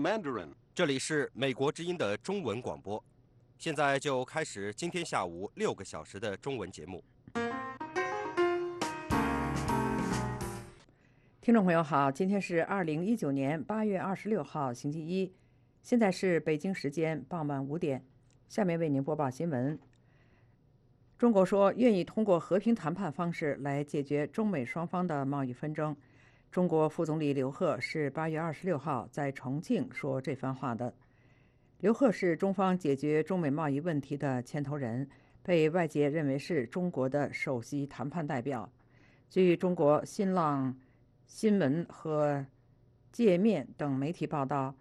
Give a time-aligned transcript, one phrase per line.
[0.00, 3.04] Mandarin，这里是美国之音的中文广播，
[3.58, 7.04] 现在就开始今天下午六个小时的中文节目。
[11.42, 15.34] 听众朋友好，今天是二零一九年八月二十六号，星期一，
[15.82, 18.02] 现在是北京时间傍晚五点，
[18.48, 19.78] 下面为您播报新闻。
[21.18, 25.94] 中国说愿意通过和平谈判方式来解决中美双方的贸易纷争。
[26.50, 30.92] 中国副总理刘鹤是八月二十六号在重庆说这番话的。
[31.78, 35.08] 刘鹤是中方解决中美贸易问题的牵头人，
[35.44, 38.68] 被外界认为是中国的首席谈判代表。
[39.28, 40.76] 据中国新浪。
[41.28, 42.44] 新闻和
[43.12, 44.74] 界面等媒体报道，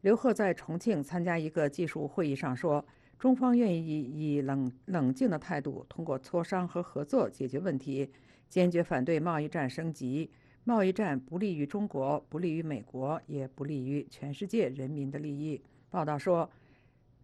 [0.00, 2.84] 刘鹤在重庆参加一个技术会议上说，
[3.16, 8.10] 中方愿意以冷冷静的态度，通过磋商和合作解决问题，
[8.48, 10.28] 坚决反对贸易战升级。
[10.66, 15.60] 贸易战不利于中国，不利于美国，也不利于全世界人民的利益。
[15.90, 16.50] 报道说，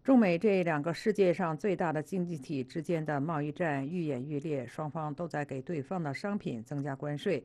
[0.03, 7.43] 中美这两个世界上最大的经济体之间的贸易战愈演愈烈，双方都在给对方的商品增加关税。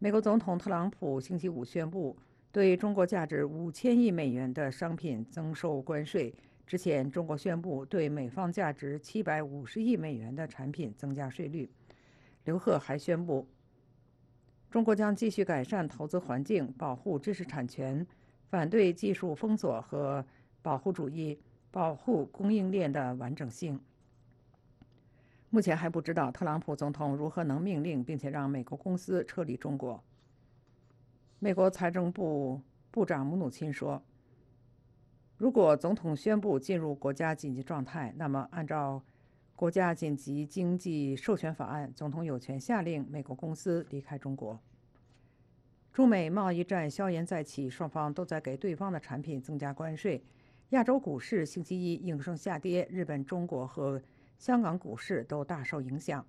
[0.00, 2.16] 美国总统特朗普星期五宣布，
[2.50, 6.34] 对中国价值五千亿美元的商品增收关税。
[6.66, 11.70] 之前，中国宣布对美方价值七百五十亿美元的产品增加税率。
[12.44, 13.46] 刘鹤还宣布，
[14.72, 18.06] 中国将继续改善投资环境，保护知识产权，
[18.48, 20.24] 反对技术封锁和
[20.62, 21.38] 保护主义，
[21.70, 23.78] 保护供应链的完整性。
[25.50, 30.02] 目前还不知道特朗普总统如何能命令并且让美国公司撤离中国。
[31.38, 32.58] 美国财政部
[32.90, 34.02] 部长姆努钦说
[35.36, 39.02] ：“如果总统宣布进入国家紧急状态，那么按照
[39.62, 44.58] 国家紧急经济授权法案，总统有权下令美国公司离开中国。”
[45.94, 50.20] 中美贸易战硝烟再起，双方都在给对方的产品增加关税。
[50.70, 54.02] 亚洲股市星期一应声下跌，日本、中国和。
[54.36, 56.26] 香港股市都大受影响。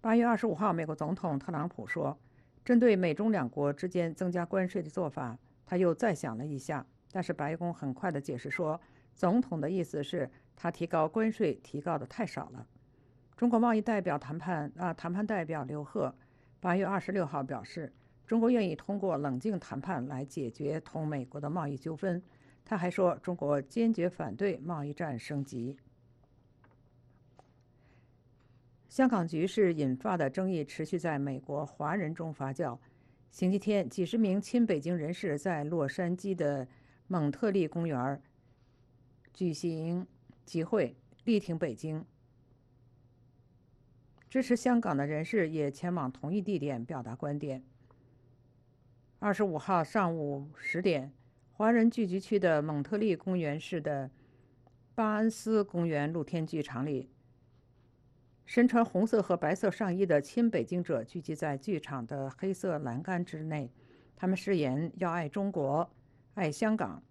[0.00, 2.16] 八月二十五号，美国总统特朗普说，
[2.64, 6.86] 针对美中两国之间增加关税的做法，他又再想了一下。
[7.10, 8.80] 但是白宫很快的解释说，
[9.14, 12.66] 总统的意思是，他提高关税提高的太少了。
[13.36, 16.14] 中国贸易代表谈判啊，谈判代表刘鹤
[16.60, 17.92] 八月二十六号表示，
[18.26, 22.22] 中国愿意通过冷静谈判来解决同美国的贸易纠纷。
[22.64, 25.76] 他还说，中国坚决反对贸易战升级。
[28.88, 32.78] 香港局势引发的争议持续在美国华人中发酵。
[33.30, 36.68] 星期天，几十名亲北京人士在洛杉矶的
[37.08, 38.22] 蒙特利公园
[39.32, 40.06] 举行
[40.44, 40.94] 集会，
[41.24, 42.04] 力挺北京。
[44.28, 47.62] 支持香港的人士也前往同一地点表达观点。
[49.18, 51.12] 二十五号上午十点。
[51.52, 54.10] 华人聚集区的蒙特利公园市的
[54.94, 57.08] 巴恩斯公园露天剧场里，
[58.44, 63.70] 身穿红色和白色上衣的亲北京者聚集在剧场的黑色栏杆之内，
[64.16, 65.88] 他们誓言要爱中国、
[66.34, 67.02] 爱香港。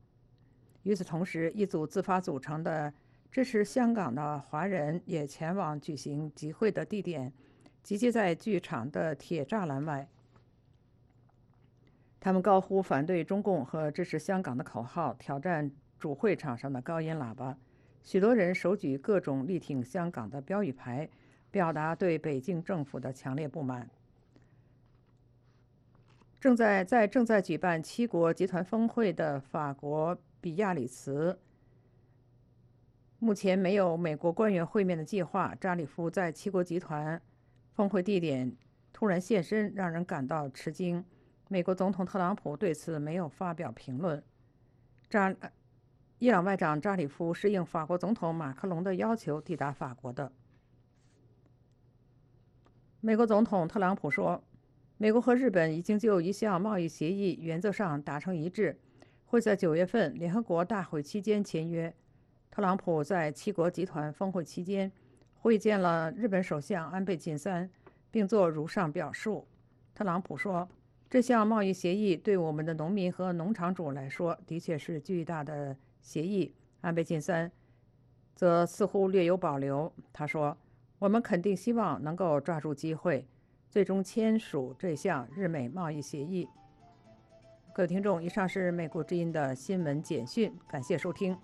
[0.84, 2.92] 与此同时，一组自发组成的
[3.32, 7.32] 支持香港的华人也前往举行集会的地点，
[7.84, 10.08] 集结在剧场的铁栅栏外。
[12.20, 17.58] 他们高呼反对中共和支持香港的口号，挑战主会场上的高音喇叭。
[18.04, 21.08] 许多人手举各种力挺香港的标语牌，
[21.52, 23.90] 表达对北京政府的强烈不满。
[26.42, 31.38] 正在在正在举办七国集团峰会的法国比亚里茨，
[33.20, 35.54] 目前没有美国官员会面的计划。
[35.62, 37.22] 扎里夫在七国集团
[37.74, 38.52] 峰会地点
[38.92, 41.06] 突然现身，让人感到吃惊。
[41.48, 44.24] 美国总统特朗普对此没有发表评论。
[45.12, 45.32] 扎
[46.18, 50.32] 伊朗外长扎里夫是应法国总统马克龙的要求抵达法国的。
[53.00, 54.44] 美国总统特朗普说，
[55.02, 58.78] 美国和日本已经就一项贸易协议原则上达成一致，
[59.26, 61.92] 会在九月份联合国大会期间签约。
[62.52, 64.92] 特朗普在七国集团峰会期间
[65.40, 67.68] 会见了日本首相安倍晋三，
[68.12, 69.48] 并作如上表述。
[69.96, 70.70] 特朗普说。
[71.10, 76.54] 这项贸易协议对我们的农民和农场主来说，的确是巨大的协议。
[76.82, 77.52] 安倍晋三
[78.36, 79.92] 则似乎略有保留。
[80.14, 80.56] 他说
[81.00, 83.26] ：“我们肯定希望能够抓住机会，
[83.72, 86.48] 最终签署这项日美贸易协议。”
[87.74, 91.36] 各位听众，以上是美国之音的新闻简讯，感谢收听。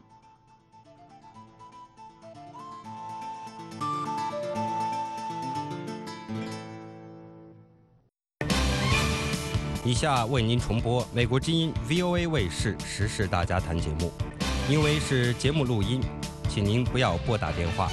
[9.86, 14.12] 以下为您重播美国之音 VOA 卫视时事大家谈节目，
[14.70, 16.02] 因为是节目录音，
[16.50, 17.90] 请您不要拨打电话。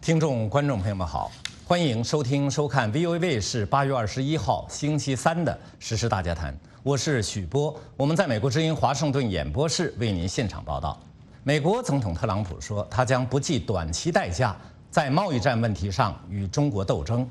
[0.00, 1.30] 听众、观众朋友们好，
[1.66, 11.00] 欢迎收听、收看 VOA 卫视八月二十一号星期三的时事大家谈，我是许波，我们在美国之音华盛顿演播室为您现场报道。
[11.42, 14.54] 美国总统特朗普说，他将不计短期代价
[14.90, 17.26] 在贸易战问题上与中国斗争。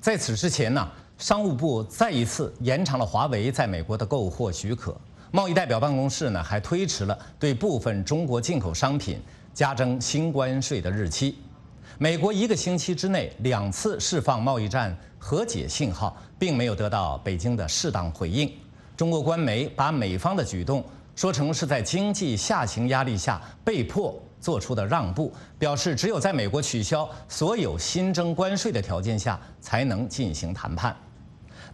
[0.00, 4.96] 在此之前呢，商务部再一次延长了华为在美国的购货许可。
[5.30, 9.22] 贸易代表办公室呢，还推迟了对部分中国进口商品
[9.54, 11.38] 加征新关税的日期。
[12.02, 18.50] 美国一个星期之内两次释放贸易战和解信号，并没有得到北京的适当回应。
[18.96, 20.82] 中国官媒把美方的举动
[21.14, 24.18] 说成是在经济下行压力下被迫。
[24.40, 30.96] 做出的让步，表示只有在美国取消所有新增关税的条件下，才能进行谈判。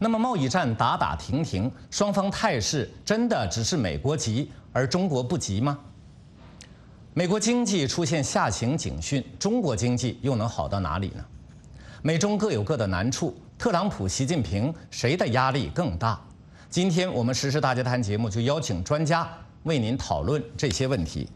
[0.00, 5.78] 那么贸易战打打停停，双方态势真的只是美国急而中国不急吗？
[7.18, 11.24] 美国经济出现下行警讯，中国经济又能好到哪里呢？
[12.02, 16.20] 美中各有各的难处，特朗普、习近平谁的压力更大？
[16.68, 19.26] 今天我们实时大家谈节目就邀请专家
[19.62, 21.26] 为您讨论这些问题。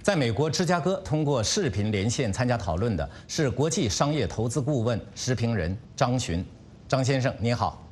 [0.00, 6.44] 在美国芝加哥通过视频连线参加讨论的是国际商业投资顾问、时评人张巡，
[6.86, 7.84] 张先生您好。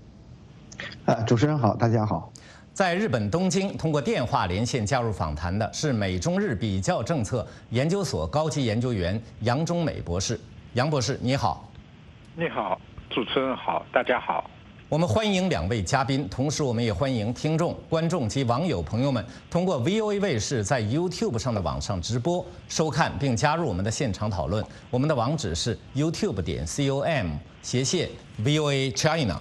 [1.07, 2.33] 呃，主持人好，大家好。
[2.73, 10.41] 在日本东京通过电话连线加入访谈的是美中日比较政策研究所高级研究员杨中美博士，
[10.75, 11.69] 杨博士你好。
[12.37, 12.81] 你好，
[13.11, 14.49] 主持人好，大家好。
[14.89, 24.65] 我们欢迎两位嘉宾，同时我们也欢迎听众、观众及网友朋友们通过 VOA 卫视在 YouTube 上的网上直播收看并加入我们的现场讨论。
[24.91, 28.09] 我们的网址是 YouTube 点 com 斜线
[28.43, 29.41] VOA China。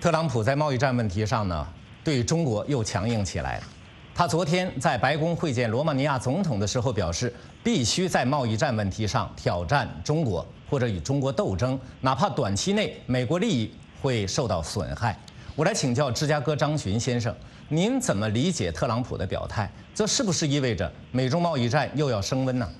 [0.00, 1.66] 特朗普在贸易战问题上呢，
[2.02, 3.64] 对中国又强硬起来了。
[4.14, 7.30] 他昨天在白宫会见罗马尼亚总统的时候表示，
[7.62, 10.46] 必须在贸易战问题上挑战中国。
[10.70, 15.18] 或者与中国斗争，哪怕短期内美国利益会受到损害。
[15.56, 17.34] 我来请教芝加哥张巡先生，
[17.68, 19.68] 您怎么理解特朗普的表态？
[19.92, 22.70] 这是不是意味着美中贸易战又要升温呢？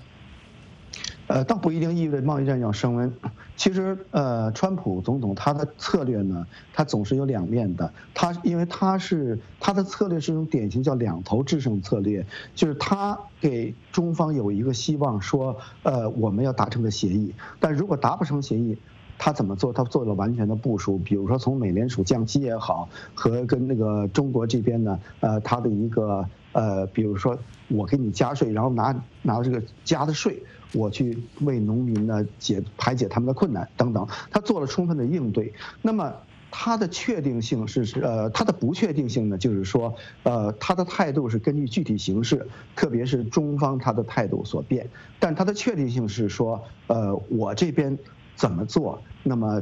[1.30, 3.12] 呃，倒不一定意味着贸易战要升温。
[3.56, 6.44] 其实，呃，川普总统他的策略呢，
[6.74, 7.92] 他总是有两面的。
[8.12, 17.32] 他因为他是他的策略是一种典型叫两头制胜策略，就是他给中方有一个希望，说，呃，我们要达成个协议。
[17.60, 18.76] 但如果达不成协议，
[19.16, 19.72] 他怎么做？
[19.72, 20.98] 他做了完全的部署。
[20.98, 27.38] 比如说，从美联储降息也好，和跟那个中国这边呢，呃，他的一个呃，比如说
[27.68, 30.42] 我给你加税，然后拿拿这个加的税。
[30.72, 35.52] 我去为农民呢解排解他们的困难等等，他做了充分的应对。
[35.82, 36.14] 那么
[36.48, 39.92] 他的确定性是是呃，他的不确定性呢，就是说
[40.22, 44.88] 呃，他的态度是根据具体形势，特别是中方他的态度所变。
[45.18, 47.98] 但他的确定性是说呃，我这边
[48.36, 49.60] 怎么做，那么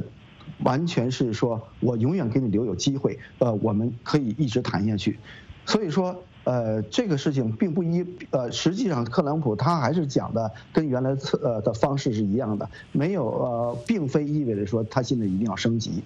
[0.59, 5.17] 完全是说我永远给你留有机会，呃，我们可以一直谈下去。
[5.65, 6.23] 所以说。
[6.49, 16.03] 呃，这个事情并不一，呃，实际上特朗普他还是讲的跟原来策呃的方式是一样的，没有呃，并非意味着说他现在一定要升级。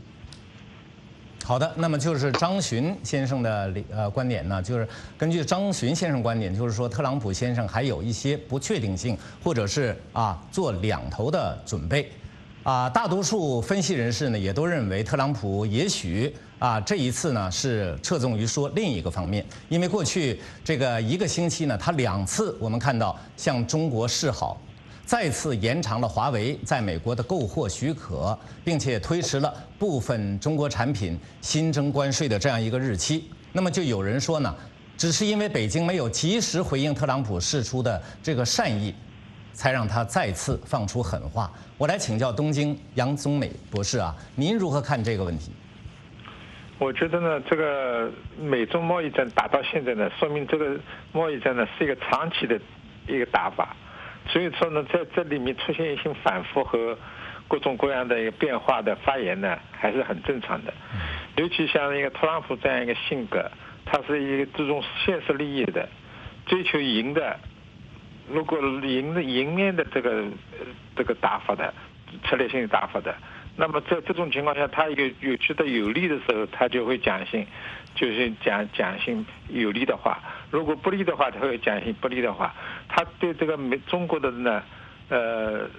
[1.45, 4.85] 好的，那么就是张巡先生的呃观点呢，就是
[5.17, 12.11] 根据张巡先生观点，就是说特朗普先生还有一些不确定性，或者是啊做两头的准备。
[12.63, 24.57] 啊，大多数分析人士呢也都认为，特朗普也许啊这一次呢是侧重于说另一个方面，因为过去这个一个星期呢，他两次我们看到向中国示好，
[25.05, 33.25] 再次延长了华为在美国的购货许可，并且推迟了部分中国产品新增关税的这样一个日期。
[33.51, 34.55] 那么就有人说呢，
[34.97, 38.95] 只是因为北京没有及时回应特朗普释出的这个善意。
[39.55, 41.51] 才让他再次放出狠话。
[41.77, 45.51] 我来请教东京杨宗美博士啊，您如何看这个问题？
[46.79, 50.77] 我觉得呢，这个美中贸易战打到现在呢，说明这个
[51.11, 52.59] 贸易战呢是一个长期的
[53.07, 53.75] 一个打法。
[54.27, 56.97] 所以说呢，在这里面出现一些反复和
[57.47, 60.73] 各种各样的一个变化的发言呢，还是很正常的。
[61.35, 63.49] 尤其像一个特朗普这样一个性格，
[63.85, 65.87] 他是一个注重现实利益的，
[66.45, 67.37] 追求赢的。
[68.29, 70.23] 如果赢的赢面的这个
[70.95, 71.73] 这个打法的
[72.23, 73.13] 策略性打法的，
[73.55, 77.45] 那么在这种情况下，他有有觉得有利的时候，他就会讲一些
[77.93, 79.15] 就是讲讲一些
[79.49, 80.17] 有利的话；
[80.49, 82.51] 如果不利的话，他会讲一些不利的话。
[82.87, 84.63] 他对这个美中国的呢，
[85.09, 85.69] 呃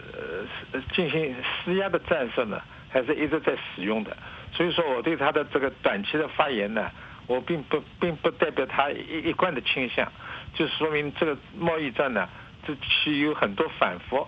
[0.72, 4.16] 呃进行施压的战术呢，还是一直在使用的。
[4.52, 6.88] 所以说，我对他的这个短期的发言呢，
[7.26, 10.06] 我并不并不代表他一一贯的倾向，
[10.54, 12.28] 就说明这个贸易战呢，
[12.64, 14.24] 这期有很多反复，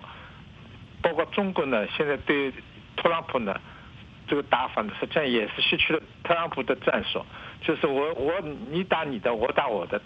[1.00, 2.52] 包括中国呢，现在对
[3.06, 3.54] 特朗普呢，
[4.26, 7.24] 这个打法呢，实际上也是吸取了特朗普的战术，
[7.60, 8.32] 就是我我
[8.68, 10.02] 你打你的，我打我的，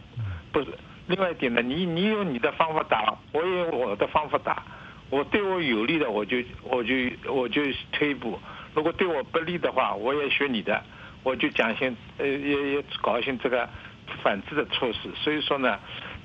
[0.53, 0.67] 不是。
[1.07, 4.63] 另外一点呢，你你有你的方法打，我也有我的方法打，
[5.09, 6.95] 我对我有利的我就我就
[7.33, 8.39] 我就退一步。
[8.75, 10.83] 如果对我不利的话，我也学你的，
[11.23, 13.67] 我就讲一些呃，也也搞一些这个
[14.23, 15.09] 反制的措施。
[15.17, 15.79] 所以说呢，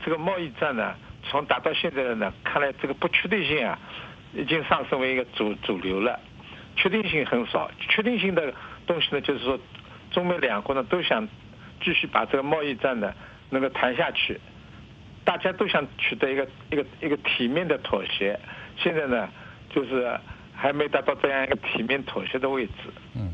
[0.04, 3.80] 这个贸易战呢，从打到现在呢，看来这个不确定性啊，
[4.34, 6.20] 已经上升为一个主主流了，
[6.76, 7.70] 确定性很少。
[7.90, 8.54] 确定性的
[8.86, 9.60] 东西呢，就是说，
[10.12, 11.28] 中美两国呢都想
[11.84, 13.14] 继续把这个贸易战呢
[13.50, 14.40] 能够谈下去，
[15.24, 18.40] 大家都想取得一个一个一个体面的妥协。
[18.78, 19.30] 现在呢，
[19.70, 20.20] 就是。
[20.58, 22.72] 还没达到这样一个体面妥协的位置。
[23.16, 23.30] 嗯，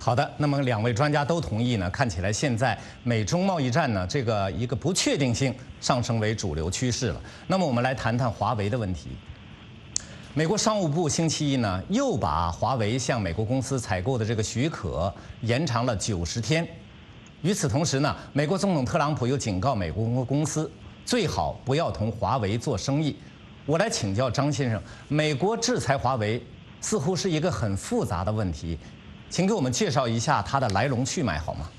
[0.00, 0.34] 好的。
[0.36, 1.88] 那么两位专家都同意呢？
[1.90, 7.20] 看起来现在美中贸易战呢，这个一个不确定性上升为主流趋势了。
[7.46, 9.10] 那么我们来谈谈华为的问题。
[10.36, 15.12] 美国商务部星期一呢，又把华为向美国公司采购的这个许可
[15.42, 16.66] 延长了九十天。
[17.42, 20.68] 与此同时呢，美国总统特朗普又警告美国公司，
[21.04, 23.16] 最好不要同华为做生意。
[23.64, 26.44] 我来请教张先生，美国制裁华为
[26.80, 28.76] 似乎是一个很复杂的问题，
[29.30, 31.70] 请给我们介绍一下它的来龙去脉好吗？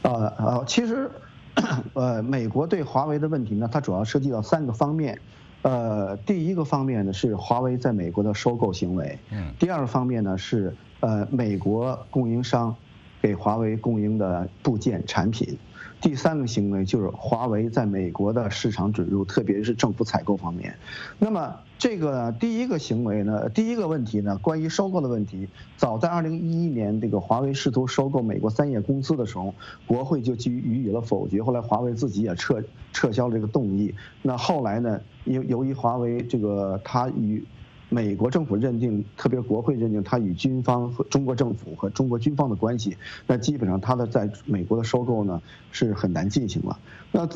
[0.00, 1.10] 呃呃，其实，
[1.92, 5.20] 呃，美国对华为的问题呢，它主要涉及到三个方面，
[5.64, 12.76] 呃，第一个方面呢是华为在美国的收购行为，嗯，第二个方面呢是呃美国供应商
[13.22, 15.58] 给华为供应的部件产品。
[16.02, 20.74] 第三个行为就是华为在美国的市场准入，特别是政府采购方面。
[21.18, 29.54] 那么这个第一个行为呢，第一个问题呢，关于收购的问题，早在二零一一年，这个华为试图收购美国三叶公司的时候，
[29.86, 31.42] 国会就予予以了否决。
[31.42, 33.94] 后来华为自己也撤撤销了这个动议。
[34.20, 37.44] 那后来呢，由由于华为这个它与
[37.90, 45.40] 美国政府认定，特别国会认定它与军方和中国政府和中国军方的关系，那基本上它的在美国的收购呢
[45.70, 46.78] 是很难进行了。
[47.12, 47.28] 那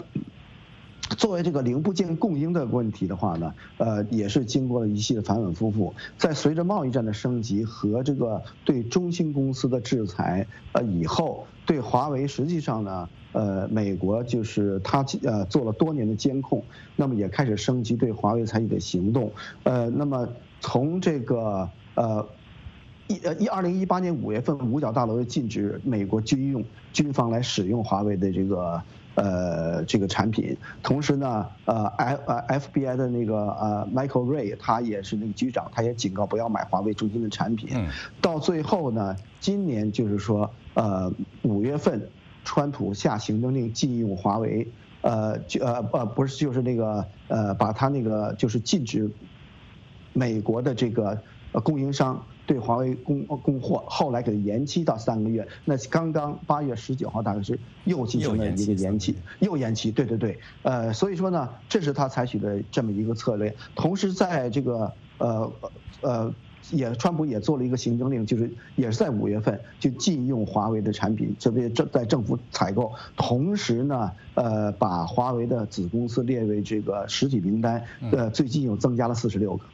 [1.16, 16.64] 作为这个零部件供应的问题的话呢，呃，也是经过了一系列反反复复，在随着贸易战的升级和这个对中兴公司的制裁呃以后，对华为实际上呢，呃，美国就是他呃做了多年的监控，
[16.96, 19.30] 那么也开始升级对华为采取的行动，
[19.62, 20.28] 呃，那么。
[20.60, 22.28] 从这个呃
[23.06, 28.82] 一呃一二零一八年五月份，五角大楼禁止美国军用军方来使用华为的这个
[29.14, 30.56] 呃这个产品。
[30.82, 37.68] 同时呢，呃 F 呃 FBI 的那个呃 Michael Ray 他也是那个局长，他也警告不要买华为中心的产品。
[38.20, 42.08] 到最后呢，今年就是说呃五月份，
[42.44, 44.66] 川普下行政令禁用华为，
[45.02, 49.10] 呃就呃呃不是就是那个呃把他那个就是禁止。
[50.14, 51.22] 美国的这个
[51.62, 55.46] 供应商对华为供供货，后来给延期到三个月。
[55.64, 59.92] 那刚刚八月十九号，大概是又进行了一个延期，又延期。
[59.92, 63.54] 对对对，呃，所以说呢，这是他采取的这么一个策略。
[63.76, 65.52] 同时，在这个呃
[66.00, 66.34] 呃，
[66.70, 72.92] 也川普也做了一个行政令，就是也是在五月份就禁用华为的产品，特别政在政府采购。
[73.16, 77.82] 同时呢，呃，把华为的子公司列为这个实体名单，
[78.12, 79.64] 呃，最近又增加了四十六个。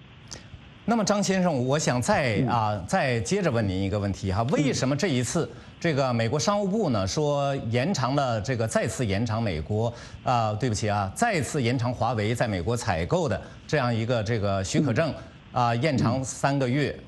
[0.87, 5.49] 那么张先生，我想再啊再接着问您一个问题哈，为什么这一次
[5.81, 9.91] 这个美国商务部呢说延长了这个再次延长美国
[10.23, 15.11] 啊对不起啊再次延长华为在美国采购的这样一个这个许可证
[15.55, 16.99] 啊延长三个月，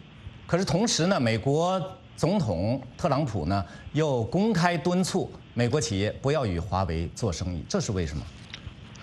[0.47, 1.83] 可是同时呢美国
[2.17, 8.23] 总统特朗普呢又公开敦促美国企业不要与华为做生意，这是为什么？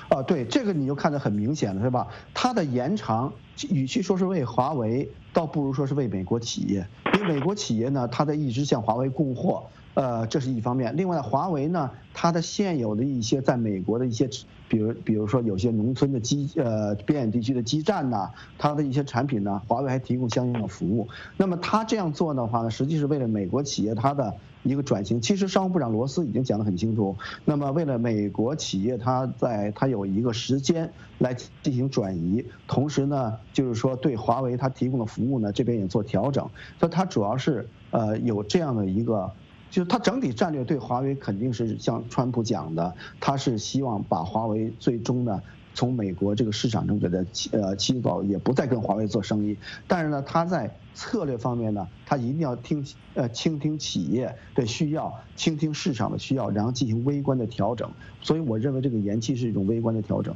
[0.08, 2.08] 啊，对，这个你就看得很明显了，是吧？
[2.34, 3.34] 它的延长，
[3.70, 9.66] 与其说是为华为，倒不如说是为美国企业，因为美国企业呢，它在一直向华为供货。
[9.96, 10.96] 呃，这是一方面。
[10.98, 14.28] 另外，华为呢，它的现有的一些在美国的一些，
[14.68, 21.08] 比如比如说有些农村的基呃边远地区的基站呐，它的一些产品呢，华为还提供相应的服务。
[21.38, 24.34] 那么它这样做的话呢，实际是为了美国企业它的
[24.64, 25.22] 一个转型。
[25.22, 27.16] 其实商务部长罗斯已经讲得很清楚。
[27.46, 36.50] 那么为了美国企业，它在它有一个时间来进行转移，同时呢，就是说对华为它提供的服务呢，这边也做调整。
[36.80, 39.32] 所以它主要是呃有这样的一个。
[39.74, 45.42] 就是它整体战略对华为肯定是像川普讲的，他是希望把华为最终呢
[45.74, 49.58] 从美国这个市场中给它呃吸走，也不再跟华为做生意。
[49.88, 57.90] 但是呢，他在策略方面呢，他一定要听呃倾听企业的需要，倾听市场的需要，然后进行微观的调整。
[58.22, 60.36] 所以我认为这个延期是一种微观的调整。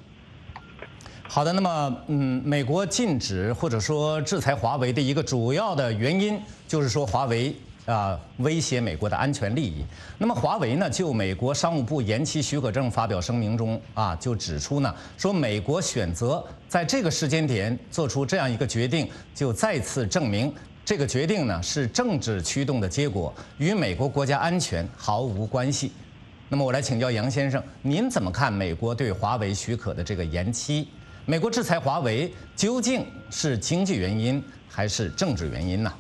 [1.30, 7.56] 好的，那么嗯，美国禁止或者说制裁华为的一个主要的原因，就是说华为
[7.88, 9.84] 啊威胁美国的安全利益。
[10.20, 20.54] 那么华为呢，就美国商务部延期许可证发表声明中啊，就指出呢，说美国选择在这个时间点做出这样一个决定，就再次证明
[20.86, 25.92] 这个决定呢是政治驱动的结果，与美国国家安全毫无关系。
[26.50, 30.88] 那么我来请教杨先生，您怎么看美国对华为许可的这个延期？
[31.26, 35.94] 美国制裁华为究竟是经济原因还是政治原因呢？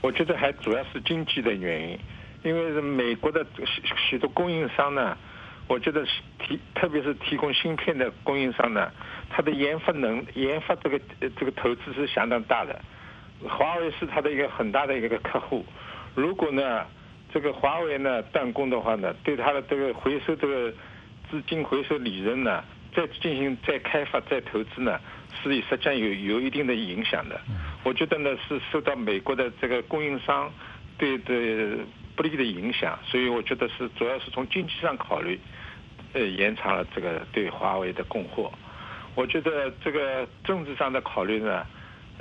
[0.00, 1.98] 我觉得还主要是经济的原因，
[2.42, 5.16] 因为是美国的许许多供应商呢，
[5.68, 8.90] 我觉得是提特别是提供芯片的供应商呢，
[9.28, 11.00] 它的研发能研发这个
[11.36, 12.80] 这个投资是相当大的，
[13.48, 15.64] 华为是它的一个很大的一个客户。
[16.14, 16.86] 如果呢
[17.32, 20.72] 这个华为呢断供的话呢，对它的这个回收这个
[21.30, 22.64] 资金回收利润呢？
[22.92, 24.98] 再进行再开发再投资呢，
[25.42, 27.40] 是实际上有有一定的影响的。
[27.84, 30.52] 我觉得呢是受到美国的这个供应商
[30.98, 31.78] 对的
[32.14, 35.38] 不利的影响，所以我觉得是主要是从经济上考虑，
[36.12, 38.52] 呃延长了这个对华为的供货。
[39.14, 41.66] 我觉得这个政治上的考虑呢，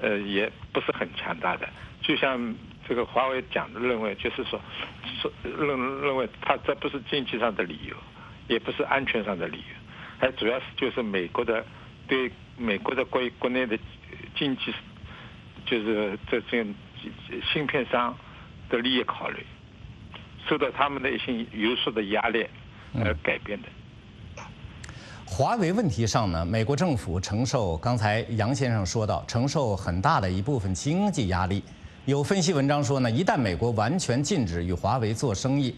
[0.02, 1.68] 呃也不是很强大的。
[2.02, 2.56] 就像
[2.88, 4.60] 这个华为讲的认为，就是说，
[5.22, 5.68] 说认
[6.02, 7.96] 认为他这不是经济上的理由，
[8.48, 9.76] 也不是安全上的理由。
[10.18, 11.64] 还主要是就是美国的
[12.10, 13.80] 对美国的国国内的
[14.36, 14.74] 经济，
[15.66, 16.66] 就是这这
[17.54, 18.18] 芯片商
[18.68, 19.46] 的利益考虑，
[20.50, 22.46] 受到他们的一些游说的压力
[22.96, 23.70] 而改变的。
[25.26, 31.64] 华为问题上呢，美国政府承受刚才杨先生说到承受很大的一部分经济压力。
[32.06, 35.76] 有分析文章说呢，一旦美国完全禁止与华为做生意，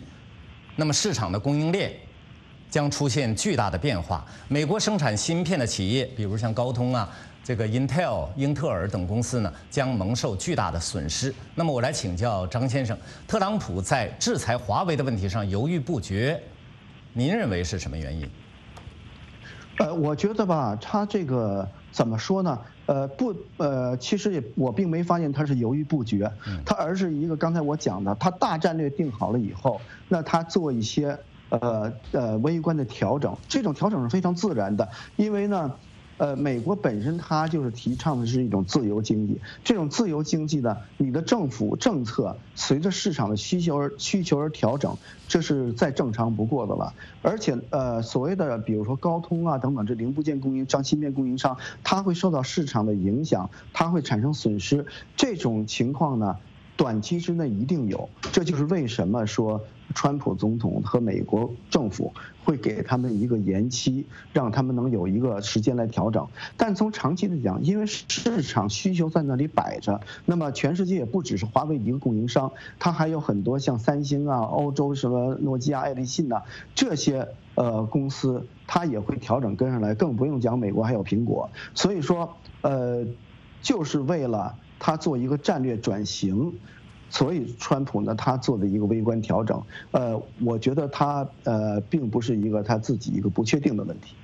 [0.78, 1.92] 那么市场的供应链。
[2.72, 4.26] 将出现巨大的变化。
[4.48, 7.08] 美国生产芯片的企业，比如像高通啊、
[7.44, 11.36] 这个 Intel、英特尔等公司呢，将蒙受巨大的损失。
[11.54, 16.42] 那么，我来请教张先生，特朗普在制裁华为的问题上犹豫不决，
[17.12, 18.30] 您认为是什么原因？
[19.80, 22.58] 呃，我觉得吧，他这个怎么说呢？
[22.86, 26.32] 呃，不，呃，其实也我并没发现他是犹豫不决，
[26.66, 31.18] 他而是一个刚才我讲的，他大战略定好了以后，那他做一些。
[31.52, 35.74] 呃呃，微观的调整，这种调整是非常自然的，因为呢，
[36.18, 44.96] 呃，美国本身它就是提倡的是一种自由经济，这种自由经济呢，你的政府政策随着市场的需求而需求而调整，
[45.28, 46.94] 这是再正常不过的了。
[47.22, 54.86] 而且呃，所谓的比如说高通啊等等这零部件供应商、芯片供应商，它会受到市场的影响，它会产生损失，
[55.18, 56.38] 这种情况呢，
[56.78, 59.62] 短期之内一定有，这就是为什么说。
[59.94, 66.28] 川普总统和美国政府会给他们一个延期，让他们能有一个时间来调整。
[66.58, 76.42] 但从长期的讲，因为市场需求在那里摆着，那么全世界也不只是华为一个供应商，它还有很多像三星啊、欧洲什么诺基亚、爱立信呐
[76.74, 79.94] 这些呃公司，它也会调整跟上来。
[79.94, 81.50] 更不用讲美国还有苹果。
[81.76, 83.06] 所以说，呃，
[83.62, 86.54] 就是为了它做一个战略转型。
[87.12, 94.16] 所以，川普呢，他做的一个微观调整，呃，我觉得他呃，并不是一个他自己一个不确定的问题。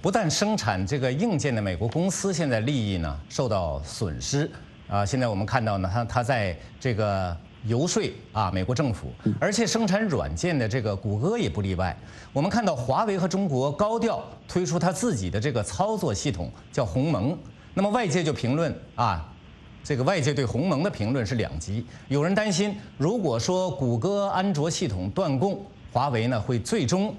[0.00, 4.48] 不但生产这个硬件的美国公司现在利益呢受到损失，
[4.86, 8.00] 啊，现在我们看到呢，他他在这个游说
[8.32, 9.08] 啊，美国政府，
[9.40, 11.98] 而且生产软件的这个谷歌也不例外。
[12.32, 17.36] 我们看到华为和中国高调推出他自己的这个操作系统，叫鸿蒙。
[17.74, 19.32] 那么外界就评论啊。
[19.86, 27.14] 这个外界对鸿蒙的评论是两极，有人担心，如果说谷歌安卓系统断供，华为呢会最终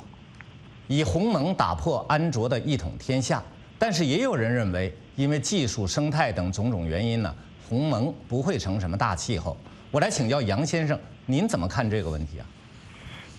[0.89, 3.41] 以鸿蒙打破安卓的一统天下。
[3.79, 7.33] 但是也有人认为，因为技术生态等种种原因呢，
[7.69, 9.55] 鸿蒙不会成什么大气候。
[9.89, 12.45] 我来请教杨先生，您怎么看这个问题啊？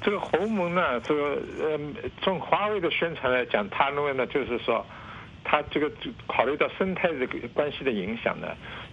[0.00, 1.78] 这个鸿蒙呢，这个呃，
[2.22, 4.82] 从华为的宣传来讲，他认为呢，就是说。
[5.50, 5.90] 他这个
[6.26, 8.48] 考虑到生态这个关系的影响呢，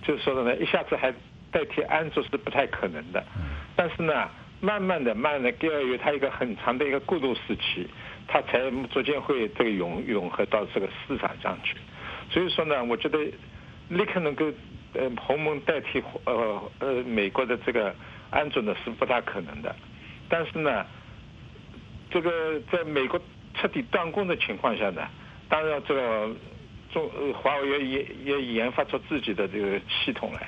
[0.06, 1.12] 就是说的呢，一下子还
[1.52, 3.24] 代替安卓是不太可能的。
[3.76, 4.30] 但是呢，
[4.62, 7.88] 慢慢的、慢的，第二有它一个很长的一个过渡时期，
[8.28, 8.60] 它才
[8.92, 11.76] 逐渐会这个涌涌合到这个市场上去。
[12.30, 13.20] 所以说呢，我觉得
[13.90, 14.46] 立刻能够
[14.94, 17.96] 呃鸿蒙代替呃呃美国的这个
[18.30, 19.76] 安卓呢是不大可能的。
[20.30, 20.86] 但是呢，
[22.10, 23.20] 这个在美国。
[23.58, 25.08] 彻底断供的情况下呢，
[25.48, 26.30] 当然这个
[26.96, 30.48] 中华为要研要研发出自己的这个系统来。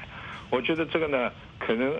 [0.50, 1.30] 我觉得这个呢，
[1.60, 1.94] 可能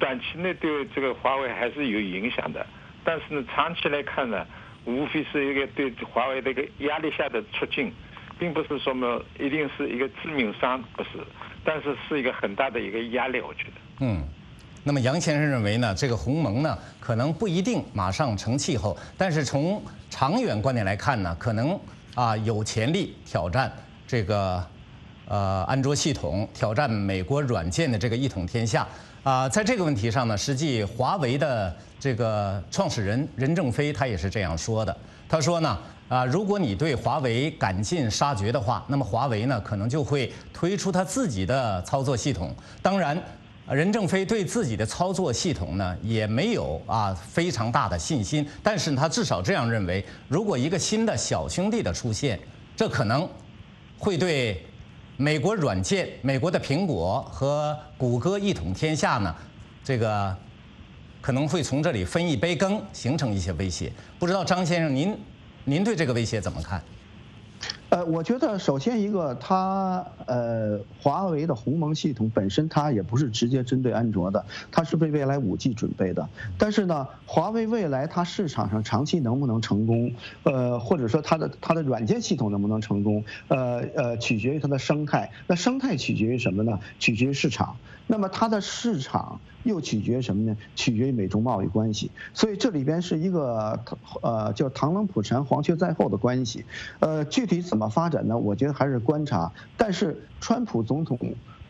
[0.00, 2.66] 短期内对这个华为还是有影响的，
[3.04, 4.44] 但是呢，长期来看呢，
[4.84, 7.92] 无非是一个对华为的一个压力下的出境，
[8.36, 11.10] 并不是说么一定是一个致命伤，不是，
[11.64, 13.74] 但是是一个很大的一个压力，我觉得。
[14.00, 14.24] 嗯，
[14.82, 21.78] 那么杨先生认为呢，这个鸿蒙呢，可能不一定马上成气候，但是从长远观点来看呢，可能
[22.18, 23.72] 啊有潜力挑战
[24.06, 24.66] 这个。
[25.30, 28.88] 呃，安卓系统挑战美国软件的这个一统天下
[29.22, 34.96] 啊，在这个问题上呢，实际华为的这个创始人任正非他也是这样说的。
[35.28, 35.78] 他说呢，
[36.08, 42.50] 啊，如果你对华为赶尽杀绝的话，那么华为呢可能就会推出他自己的操作系统。
[42.80, 43.22] 当然，
[43.74, 52.38] 任正非对自己的操作系统呢也没有啊非常大的信心，但是他至少这样认为，如果一个新的小兄弟的出现，
[52.76, 53.28] 这可能
[53.98, 54.64] 会对。
[55.20, 59.34] 美国软件，美国的苹果和谷歌一统天下呢，
[59.82, 60.32] 这个
[61.20, 63.92] 可能会从这里分一杯羹，形成一些威胁。
[64.16, 65.18] 不知道张先生，您
[65.64, 66.80] 您对这个威胁怎么看？
[67.90, 76.28] 呃，我觉得首先一个，它呃，华为的鸿蒙系统本身它也不是直接针对安卓的，它是为未来五 G 准备的。
[76.58, 85.32] 但是呢，华为未来它市场上长期能不能成功，呃，或者说它的它的软件系统能不能成功，呃呃，取决于它的生态。
[85.46, 86.78] 那生态取决于什么呢？
[86.98, 87.76] 取决于市场。
[88.10, 90.56] 那么它的市场又取决于什么呢？
[90.74, 92.10] 取决于美中贸易关系。
[92.32, 93.78] 所以这里边是一个
[94.22, 96.64] 呃叫螳螂捕蝉，黄雀在后的关系。
[97.00, 98.38] 呃，具体怎么发展呢？
[98.38, 99.52] 我觉得还是观察。
[99.76, 101.18] 但是川普总统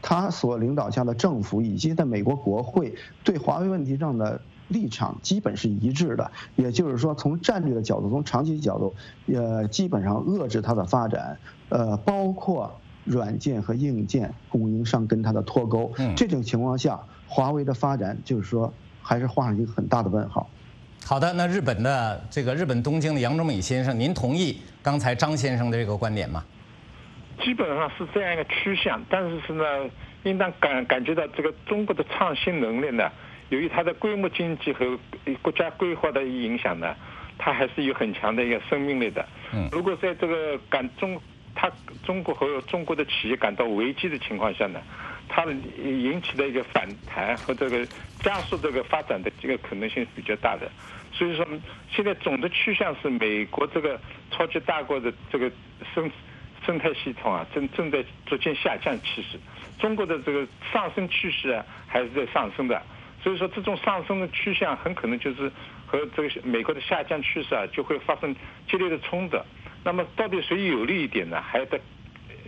[0.01, 6.31] 他所领导下的政府以及在美国国会对华为问题上的立场基本是一致的。
[6.55, 8.95] 也就是说，从战略的角度，从长期角度，
[9.27, 11.37] 呃，基本上遏制它的发展。
[11.69, 12.79] 呃，包括。
[13.09, 20.49] 软件和硬件供应商跟它的脱钩，这种情况下，华为的发展就是说还是画上一个很大的问号。
[21.07, 26.45] 好的，那日本的这个日本东京的杨忠美先生，您同意刚才张先生的这个观点吗？
[27.43, 29.65] 基本上是这样一个趋向，但是是呢，
[30.25, 33.11] 应当感感觉到这个中国的创新能力呢，
[33.49, 34.99] 由于它的规模经济和
[35.41, 36.95] 国家规划的影响呢，
[37.39, 39.25] 它还是有很强的一个生命力的。
[39.55, 41.19] 嗯，如果在这个感中。
[41.61, 41.69] 他
[42.05, 44.81] 中国和中国的企业感到危机的情况下呢，
[45.29, 47.85] 它引起的一个反弹和这个
[48.21, 50.71] 加速这个发展的这个可能性是比较大的。
[51.13, 51.45] 所以说，
[51.91, 55.51] 现在总的趋向是美国这个超级大国的这个
[55.93, 56.09] 生
[56.65, 59.37] 生态系统啊，正正在逐渐下降趋势。
[59.81, 62.81] 中国的这个上升趋势啊，还是在上升的。
[63.21, 65.51] 所以说，这种上升的趋向很可能就是
[65.87, 68.33] 和这个美国的下降趋势啊，就会发生
[68.71, 69.37] 激烈的冲突。
[69.89, 71.41] 那么到底谁有利一点呢？
[71.41, 71.81] 还得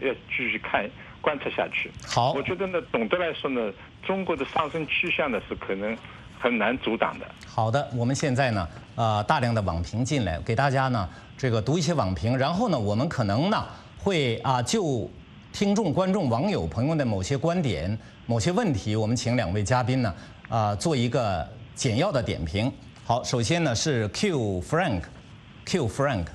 [0.02, 0.86] 要继续看
[1.22, 1.90] 观察下去。
[2.06, 3.72] 好，我觉得呢，总的来说呢，
[4.02, 5.96] 中国的上升趋向呢是可能
[6.38, 7.26] 很难阻挡的。
[7.46, 15.10] 好的，我们现在呢，呃，大量的网评进来，给大家呢这个读一些网评，然后呢，我们可能呢会啊就
[15.50, 20.14] 听众、观众、网友朋友的某些观点、某些问题，我们请两位嘉宾呢
[20.50, 22.70] 啊做一个简要的点评。
[23.02, 26.26] 好，首先呢是 Q Frank，Q Frank。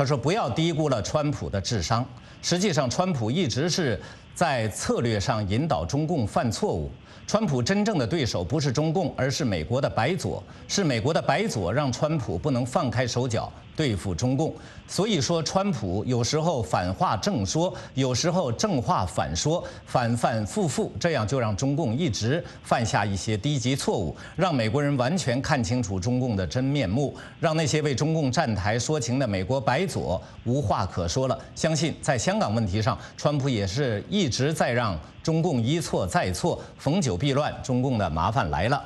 [0.00, 2.02] 他说：“不要低估了川普的智商。
[2.40, 4.00] 实际上，川普一直是
[4.34, 6.90] 在策略上引导中共犯错误。
[7.26, 10.42] 川普真正的对手不是中共，而是美国的白左。
[10.66, 14.54] 是美国的白左让川普不能放开手脚。”对付中共，
[14.86, 31.38] 所以说川普有时候反话正说，有时候正话反说，反反复复，这样就让中共一直犯下一些低级错误，让美国人完全看清楚中共的真面目，让那些为中共站台说情的美国白左无话可说了。
[31.54, 38.84] 相信在香港问题上，川普也是一直在让中共一错再错，逢九必乱，中共的麻烦来了。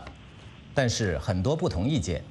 [0.72, 2.22] 但是很多不同意见，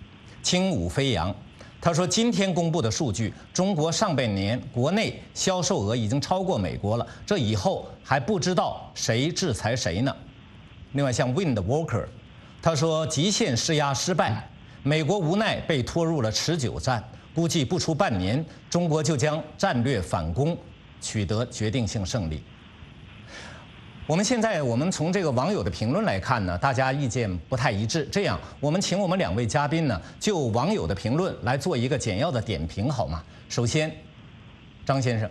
[0.42, 1.36] 轻舞飞扬。
[1.84, 7.06] 他说：“今天公布的数据，中国上半年国内销售额已经超过美国了。
[7.26, 10.16] 这以后还不知道谁制裁谁呢。”
[10.94, 12.06] 另外，像 Wind Walker，
[12.62, 14.50] 他说：“极限施压失败，
[14.82, 17.04] 美国无奈被拖入了持久战，
[17.36, 20.58] 估计不出半年，中国就将战略反攻，
[21.02, 22.42] 取得决定性胜利。”
[24.06, 28.06] 我们现在，我们从这个网友的评论来看呢，大家意见不太一致。
[28.12, 33.24] 这样，我们请我们两位嘉宾呢，就网友的评论来做一个简要的点评，好吗？
[33.48, 33.90] 首先，
[34.86, 35.30] 张先生。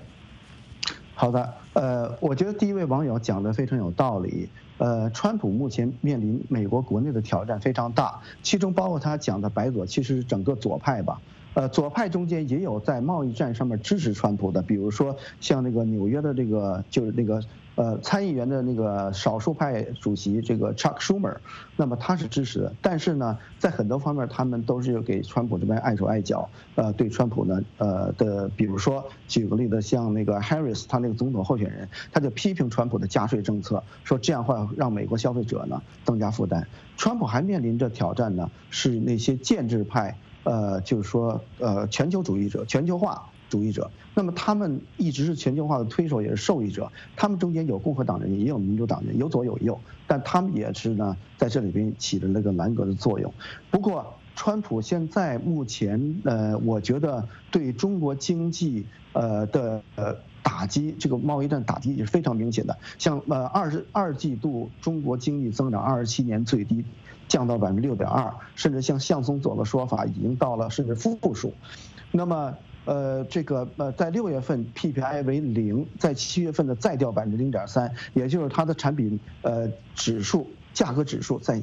[1.14, 4.48] 好的，呃，我觉得第一位网友讲的非常有道理。
[4.78, 11.20] 呃，川普目前面临美国国内的挑战非常大，其中包括他讲的白左，其实是整个左派吧。
[11.52, 17.40] 呃，左派中间也有在贸易战上面支持川普的，比如说像那个纽约的这个就是那个
[17.74, 21.37] 呃参议员的那个少数派主席这个 Chuck Schumer，
[21.76, 36.66] 那么他是支持的，但是呢，在很多方面他们都是给川普这边碍手碍脚，呃，对川普呢呃的，比如说举个例子，像那个 Harris 他那个总统候选人，他就批评川普的加税政策，说这样话让美国消费者呢增加负担。
[36.96, 40.16] 川普还面临着挑战呢，是那些建制派。
[40.44, 46.90] 呃，就是说，呃，全球主义者、全球化主义者，那么他们一直是全球化的推手，也是受益者。
[47.14, 53.30] 他们中间有共和党人，也有民主党人，有左有右，但他们也是呢，在这里边起着那个拦格的作用。
[53.70, 62.78] 不过，川普现在目前，呃，我觉得对中国经济，呃的呃打击，这个贸易战打击也是非常明显的。
[62.96, 66.82] 像呃二十二季度中国经济增长二十七年最低。
[67.28, 71.54] 降到百分之六点二，甚至像向松佐的说法，已经到了甚至负数。
[72.10, 72.54] 那么，
[72.85, 81.62] 呃，这个呃，在六月份 PPI 为零，在七月份的再掉百分之零点三，也就是它的产品呃指数价格指数在。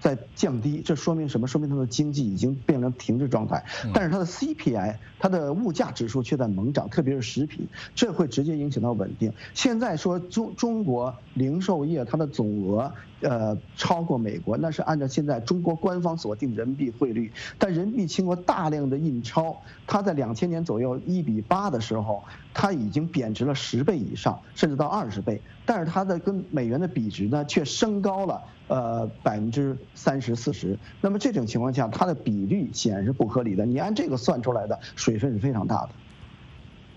[0.00, 1.46] 在降低，这说明什么？
[1.46, 3.62] 说明它的经济已经变成停滞状态。
[3.92, 9.30] 但是它的 CPI，它的物价指数却在猛涨，特别是食品，这会直接影响到稳定。
[9.52, 17.32] 现在说中中国零售业它的总额呃超过美国，那是按照现在中国官方锁定人民币汇率。
[17.58, 25.40] 但人民币经过大量的印钞，它在两千年左右一比八的时候，它已经贬值了十倍以上，甚至到二十倍。
[25.64, 28.42] 但是它的跟美元的比值呢，却升高了。
[28.68, 33.66] 呃，百分之三十四十，那么这种情况下，它的比率显然是不合理的。
[33.66, 35.88] 你按这个算出来的水分是非常大的。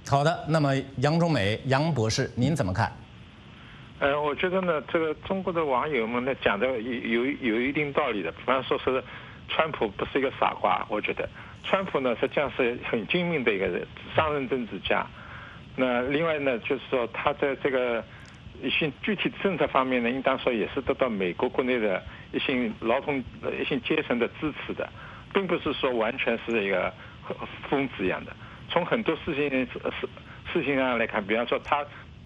[0.07, 2.91] 好的，那么杨中美杨博士，您怎么看？
[3.99, 8.31] 呃，我觉得呢，这个中国的网友们呢讲的有有有一定道理的。
[8.31, 9.03] 比方说是，
[9.47, 11.29] 川普不是一个傻瓜，我觉得
[11.63, 15.05] 川普呢实际上是很精明的一个人，商人政治家。
[15.75, 18.03] 那另外呢，就是说他在这个。
[18.61, 22.01] 一些具体政策方面呢，应当说也是得到美国国内的
[22.31, 23.21] 一些劳动
[23.59, 24.87] 一些阶层的支持的，
[25.33, 26.93] 并不是说完全是一个
[27.67, 28.31] 疯子一样的。
[28.69, 30.07] 从很多事情事
[30.53, 31.83] 事情上来看，比方说他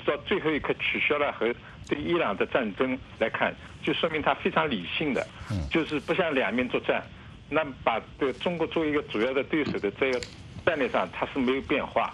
[0.07, 1.53] 到最后一刻取消了和
[1.87, 5.27] 对伊朗的战争来看，就说明他非常理性的，
[5.69, 7.03] 就是不想两面作战。
[7.49, 10.19] 那把对中国作为一个主要的对手的这个
[10.65, 12.13] 战略上，他是没有变化。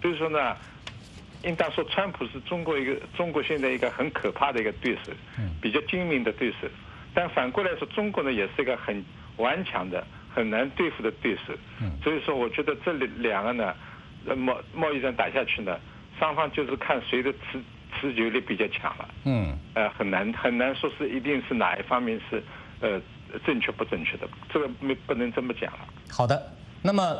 [0.00, 0.56] 所以说呢。
[1.44, 5.10] 应当说，川普是中国一个中国现在一个很可怕的一个对手，
[5.60, 6.58] 比较精明的对手。
[7.12, 9.04] 但反过来说，中国呢也是一个很
[9.38, 11.52] 顽强的、很难对付的对手。
[12.00, 13.74] 所以说，我觉得这里两个呢，
[14.36, 15.76] 贸贸易战打下去呢，
[16.22, 17.60] 双方就是看谁的持
[17.98, 19.08] 持久力比较强了。
[19.24, 22.40] 嗯，呃，很难很难说是一定是哪一方面是
[22.80, 23.00] 呃
[23.44, 25.80] 正确不正确的，这个没不能这么讲了。
[26.08, 26.40] 好的，
[26.80, 27.18] 那么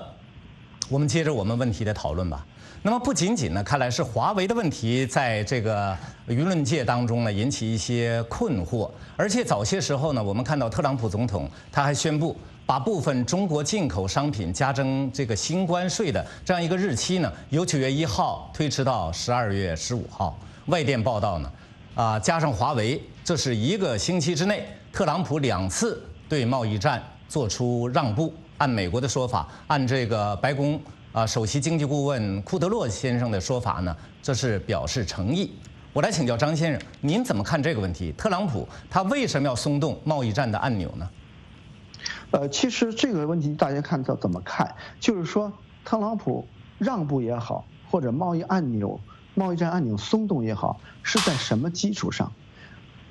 [0.88, 2.46] 我们接着我们问题的讨论吧。
[2.84, 5.96] 那么不仅仅呢，看来是华为的问题在这个
[6.28, 20.38] 舆论界当中呢引起一些困惑，而且早些时候呢，我们看到特朗普总统他还宣布把部分中国进口商品加征这个新关税的这样一个日期呢，由九月一号推迟到十二月十五号。
[20.66, 21.53] 外电报道呢，
[21.94, 28.33] 啊，加上华为，这是一个星期之内，特朗普两次对贸易战做出让步。
[28.59, 30.81] 按美国的说法，按这个白宫。
[31.12, 35.53] 啊，首席经济顾问库德洛先生的说法呢，这是表示诚意。
[35.92, 38.11] 我来请教张先生，您怎么看这个问题？
[38.16, 41.07] 特朗普他为什么要松动贸易战的按钮呢？
[42.32, 44.74] 呃，其实这个问题大家看到怎么看？
[44.98, 45.52] 就是说，
[45.84, 46.46] 特朗普
[46.78, 48.98] 让步也好，或者贸易按钮、
[49.34, 52.32] 贸易战按钮松动也好，是在什么基础上？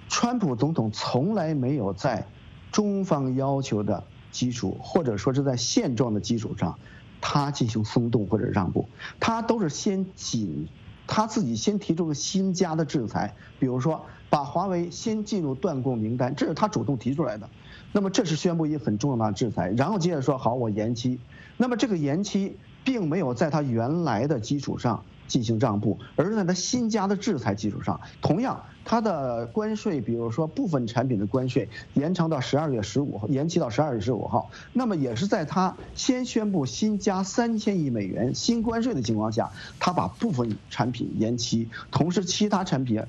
[0.09, 2.27] 川普总统从来没有在
[2.71, 6.77] 中方要求的基础，或者说是在现状的基础上。
[7.23, 10.67] 他进行松动或者让步，他都是先紧，
[11.05, 17.47] 他自己先提出个新加的制裁，比如说把华为先进入断供名单，这是他主动提出来的。
[17.91, 21.19] 那么这是宣布一个很重要的制裁，然后接着说好我延期，
[21.57, 25.03] 那么这个延期并没有在他原来的基础上。
[25.27, 43.01] 进行让步，而是在它新加的制裁基础上，同样它的关税，比如说部分产品的关税延长到十二月十五号，延期到十二月十五号，那么也是在它先宣布新加三千亿美元新关税的情况下，它把部分产品延期，同时其他产品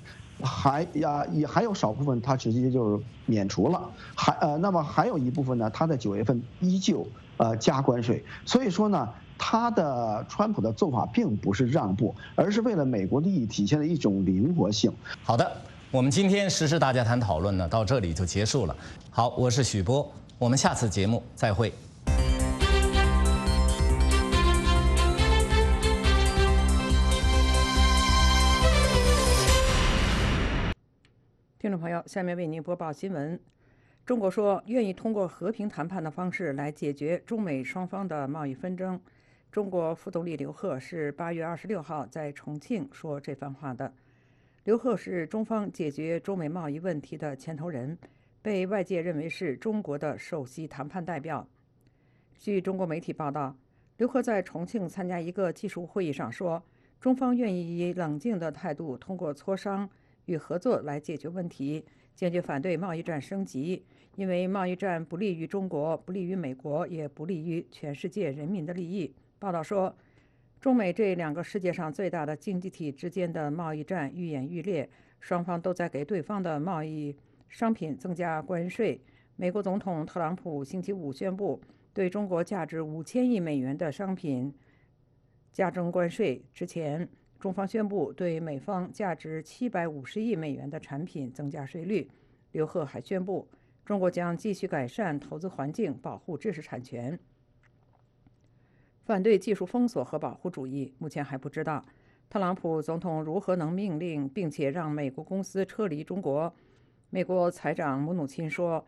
[0.43, 3.81] 还呀也还有少部分它直接就是免除了，
[4.15, 9.09] 还呃那么还有一部分呢，它在九月份依旧呃加关税，所以说呢。
[9.45, 14.93] 他的川普的做法并不是让步，而是为了美国利益体现的一种灵活性。
[15.25, 15.51] 好的，
[15.91, 18.77] 我们今天时事大家谈讨论呢，到这里就结束了。
[19.11, 21.73] 好，我是许波，我们下次节目再会。
[31.83, 33.37] 朋友，下面为您播报新闻。
[34.07, 39.01] 中国说愿意通过和平谈判的方式来解决中美双方的贸易纷争。
[39.51, 43.93] 中国副总理刘鹤是八月二十六号在重庆说这番话的。
[44.63, 47.99] 刘鹤是中方解决中美贸易问题的牵头人，
[48.41, 51.45] 被外界认为是中国的首席谈判代表。
[52.39, 53.57] 据中国媒体报道，
[53.97, 56.63] 刘鹤在重庆参加一个技术会议上说，
[57.01, 59.91] 中方愿意以冷静的态度，通过磋商
[60.27, 63.85] 与合作来解决问题，坚决反对贸易战升级，
[64.17, 69.15] 因为贸易战不利于中国，不利于美国，也不利于全世界人民的利益。
[69.39, 69.97] 报道说。
[70.61, 77.17] 中美这两个世界上最大的经济体之间的贸易战愈演愈烈，双方都在给对方的贸易
[77.49, 79.01] 商品增加关税。
[79.35, 81.61] 美国总统特朗普星期五宣布
[81.93, 84.55] 对中国价值五千亿美元的商品
[85.51, 86.41] 加征关税。
[86.55, 87.09] 之前，
[87.43, 92.09] 中方宣布对美方价值七百五十亿美元的产品增加税率。
[92.53, 93.49] 刘鹤还宣布，
[93.85, 97.19] 中国将继续改善投资环境，保护知识产权。
[99.05, 101.85] 反对技术封锁和保护主义，目前还不知道
[102.31, 106.55] 特朗普总统如何能命令并且让美国公司撤离中国。
[107.11, 108.87] 美国财长姆努钦说：“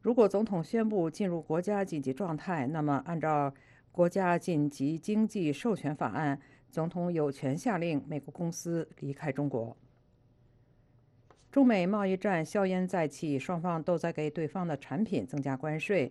[0.00, 3.52] 如果总统宣布进入国家紧急状态，那么按照
[3.90, 6.40] 国家紧急经济授权法案，
[6.72, 9.76] 总统有权下令美国公司离开中国。”
[11.52, 16.10] 中美贸易战硝烟再起，双方都在给对方的产品增加关税。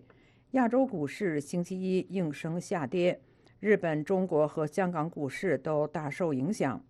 [0.51, 3.19] 亚洲股市星期一应声下跌，
[3.59, 6.83] 日本、中国和香港股市都大受影响。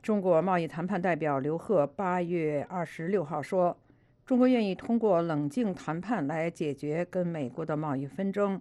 [0.00, 3.76] 中国贸易谈判代表刘鹤八月二十六号说
[4.24, 8.60] ：“中国愿意通过冷静谈判来解决跟美国的贸易纷争。”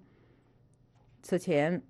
[1.21, 1.83] 此前，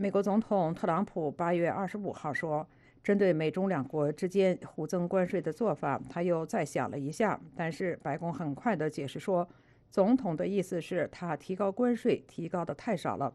[0.00, 2.64] 美国总统特朗普八月二十五号说
[3.02, 9.48] ：“针对美中两国之间互增关税的做法，他又再想了一下。”但是白宫很快的解释说。
[9.90, 13.34] 总统的意思是，他提高关税提高的太少了。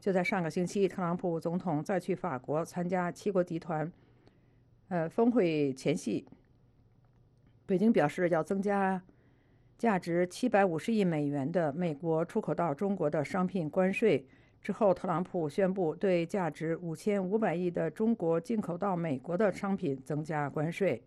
[0.00, 3.92] 就在上个星期，特朗普总统再去法国参加七国集团
[4.88, 6.26] 呃峰会前夕，
[7.66, 9.02] 北京表示要增加
[9.76, 14.26] 价值七百五十亿美元的美国出口到中国的商品关税。
[14.60, 21.02] 之后，特朗普宣布对价值五千五百亿的中国进口到美国的商品增加关税。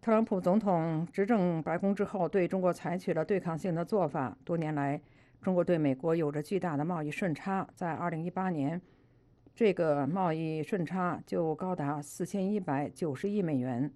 [0.00, 4.36] 特朗普总统执政白宫之后，对中国采取了对抗性的做法。
[4.44, 5.00] 多年来，
[5.40, 7.68] 中国对美国有着巨大的贸易顺差。
[7.74, 8.80] 在2018年，
[9.54, 13.92] 这个贸易顺差就高达4190亿美元。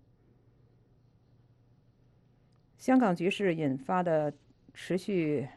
[2.77, 4.33] 香港局势引发的
[4.75, 5.49] 持续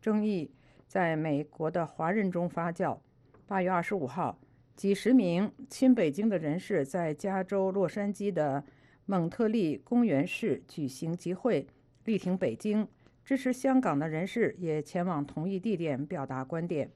[0.00, 0.48] 争议，
[0.88, 2.98] 在美国的华人中发酵。
[3.46, 4.40] 八月二十五号，
[4.74, 8.64] 几十名亲北京的人士在加州洛杉矶的。
[9.10, 11.66] 蒙特利公园市举行集会，
[12.04, 12.86] 力挺北京；
[13.24, 16.90] 支持香港的人士也前往同一地点表达观点。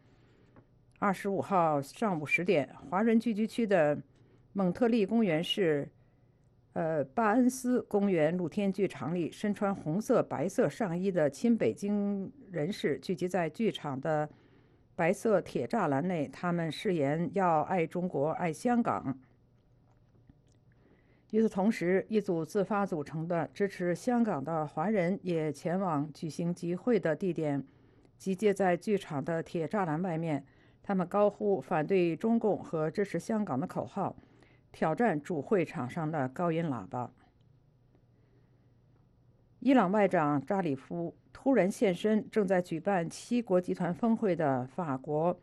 [0.99, 3.99] 二十五号上午十点，华人聚居区的
[4.53, 5.89] 蒙特利公园市，
[6.75, 14.29] 呃巴恩斯公园露天剧场里，身穿红色、白色上衣的亲北京人士聚集在剧场的
[14.95, 19.19] 白色铁栅栏内，他们誓言要爱中国、爱香港。
[21.31, 27.65] 与此同时，一组自发组成的支持香港的华人也前往举行集会的地点，
[28.19, 30.45] 集结在剧场的铁栅栏外面。
[30.83, 34.15] 他们高呼反对中共和支持香港的口号，
[34.73, 37.13] 挑战主会场上的高音喇叭。
[39.61, 45.39] 伊朗外长扎里夫突然现身，正在举办七国集团峰会的法国。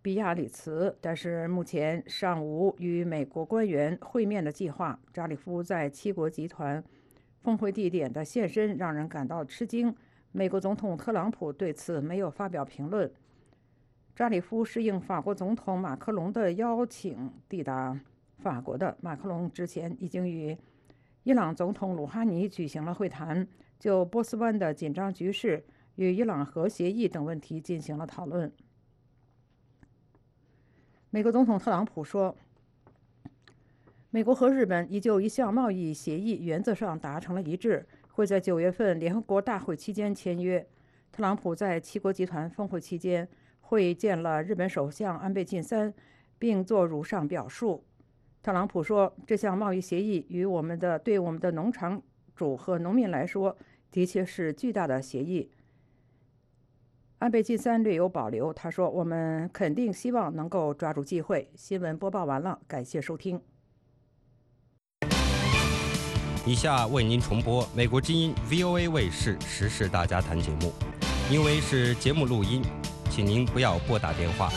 [0.00, 4.98] 比亚里茨，但是目前尚无与美国官员会面的计划。
[5.12, 6.82] 扎里夫在七国集团
[7.42, 9.94] 峰会地点的现身让人感到吃惊。
[10.32, 13.12] 美国总统特朗普对此没有发表评论。
[14.14, 17.98] 扎里夫是应法国总统马克龙的邀请抵达
[18.38, 18.96] 法国的。
[19.00, 20.56] 马克龙之前已经与
[21.22, 23.46] 伊朗总统鲁哈尼举行了会谈，
[23.78, 25.64] 就波斯湾的紧张局势
[25.96, 28.50] 与伊朗核协议等问题进行了讨论。
[31.10, 32.36] 美国总统特朗普说
[34.10, 40.66] ：“美国和日本已就一项贸易协议原则上达成了一致，会在九月份联合国大会期间签约。”
[41.10, 43.26] 特朗普在七国集团峰会期间
[43.60, 45.92] 会见了日本首相安倍晋三，
[46.38, 47.82] 并作如上表述。
[48.42, 52.00] 特朗普说：“这项贸易协议与我们的对我们的农场
[52.34, 53.56] 主和农民来说，
[53.90, 55.50] 的确是巨大的协议。”
[57.18, 63.40] 安倍晋三略有保留，他说：“我们肯定希望能够抓住机会。”新闻播报完了，感谢收听。
[66.46, 70.72] 以下为您重播美国之音 VOA 卫视时事大家谈节目，
[71.30, 72.62] 因为是节目录音，
[73.10, 74.48] 请您不要拨打电话。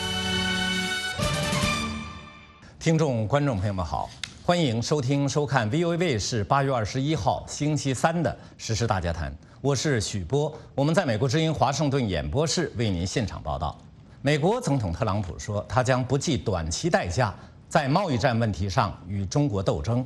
[2.82, 4.10] 听众、观众朋友们好，
[4.44, 13.78] 欢迎收听、收看 VOA 卫视八月二十一号星期三的时事大家谈，我是许波，我们在美国之音华盛顿演播室为您现场报道。
[14.20, 17.32] 美国总统特朗普说，他将不计短期代价
[17.68, 20.04] 在贸易战问题上与中国斗争。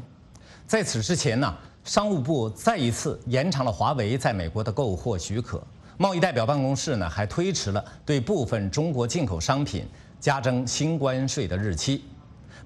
[0.67, 1.57] 在此之前呢？
[1.83, 5.67] 商务部再一次延长了华为在美国的购货许可，
[5.97, 9.87] 贸易代表办公室呢还推迟了对部分中国进口商品
[10.21, 12.05] 加征新关税的日期。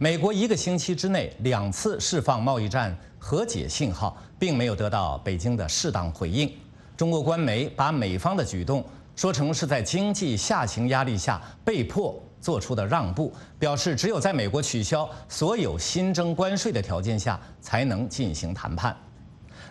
[0.02, 6.50] 美国一个星期之内两次释放贸易战和解信号，并没有得到北京的适当回应。
[6.96, 8.82] 中国官媒把美方的举动
[9.14, 18.96] 说成是在经济下行压力下被迫做出的让步，表示只有在美国取消所有新增关税的条件下才能进行谈判。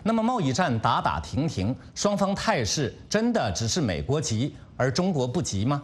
[0.04, 5.82] 那么贸易战打打停停，双方态势真的只是美国急而中国不急吗？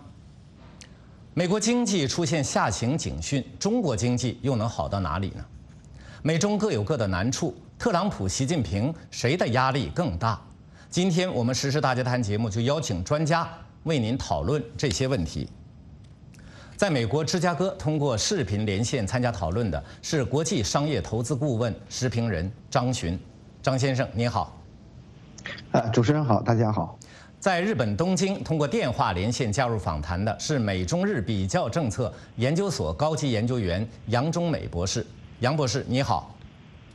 [1.38, 5.44] 美国经济出现下行警讯，中国经济又能好到哪里呢？
[6.22, 10.40] 美中各有各的难处，特朗普、习近平谁的压力更大？
[10.88, 13.46] 今天我们实时大家谈节目就邀请专家
[13.82, 15.46] 为您讨论这些问题。
[16.74, 23.18] 在美国芝加哥通过视频连线参加讨论的是国际商业投资顾问、时评人张巡。
[23.62, 24.58] 张先生您好，
[25.72, 26.98] 呃，主持人好，大家好。
[27.38, 35.06] 在日本东京通过电话连线加入访谈的是美中日比较政策研究所高级研究员杨中美博士。
[35.40, 36.34] 杨博士你好，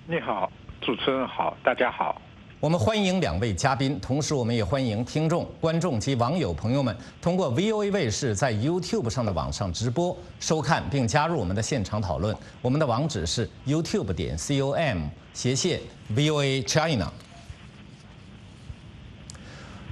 [0.07, 2.19] 你好，主持人好，大家好。
[2.59, 12.35] 我们欢迎两位嘉宾，同时我们也欢迎听众、观众及网友朋友们通过 VOA 卫视在 YouTube 上的网上直播收看并加入我们的现场讨论。
[12.61, 15.79] 我们的网址是 YouTube 点 com 斜线
[16.13, 17.11] VOA China。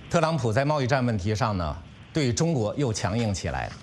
[0.09, 1.77] 特朗普在贸易战问题上呢，
[2.11, 3.73] 对中国又强硬起来了。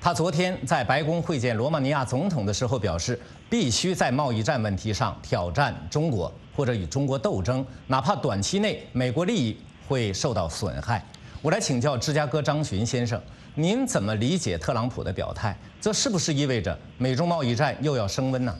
[0.00, 3.16] 他昨天在白宫会见罗马尼亚总统的时候表示，
[3.48, 6.32] 必须在贸易战问题上挑战中国。
[6.56, 9.54] 或者与中国斗争，哪怕短期内美国利益
[9.86, 11.04] 会受到损害。
[11.42, 13.20] 我来请教芝加哥张巡先生，
[13.54, 15.54] 您怎么理解特朗普的表态？
[15.82, 18.56] 这是不是意味着美中贸易战又要升温呢？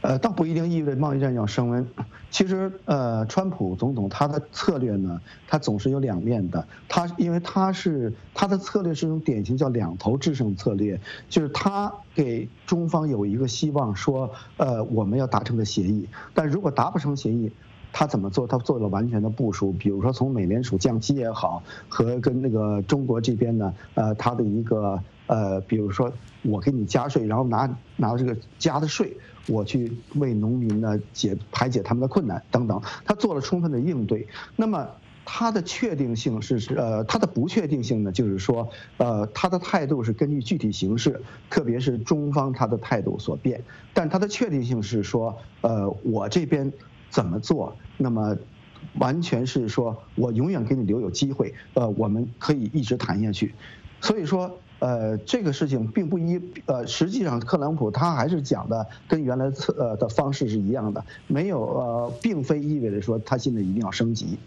[0.00, 1.86] 呃，倒不一定意味着贸易战要升温。
[2.34, 6.66] 其实，呃，川普总统他的策略呢，他总是有两面的。
[6.88, 16.08] 他因为他是他的策略是一种典型叫两头制胜策略，就是他给中方有一个希望，说，呃，我们要达成个协议。
[16.34, 17.52] 但如果达不成协议，
[17.92, 18.48] 他怎么做？
[18.48, 19.70] 他做了完全的部署。
[19.70, 26.12] 比如说，从美联储降息也好，和跟那个中国这边呢，呃，他的一个呃，比如说
[26.42, 29.16] 我给你加税，然后拿拿这个加的税。
[29.46, 34.26] 我去为农民呢解排解他们的困难等等，他做了充分的应对。
[34.56, 34.88] 那么
[35.26, 38.66] 他的确定性是是呃，他的不确定性呢，就是说
[38.96, 41.20] 呃，他的态度是根据具体形势，
[41.50, 43.62] 特别是中方他的态度所变。
[43.92, 46.72] 但他的确定性是说呃，我这边
[47.10, 48.34] 怎么做，那么
[48.94, 53.54] 完全是说我永远给你留有机会，呃，我们可以一直谈下去。
[54.00, 54.58] 所以说。
[54.84, 64.38] 呃，这个事情并不一，呃，实际上特朗普他还是讲的跟原来测呃的方式是一样的，没有呃，并非意味着说他现在一定要升级。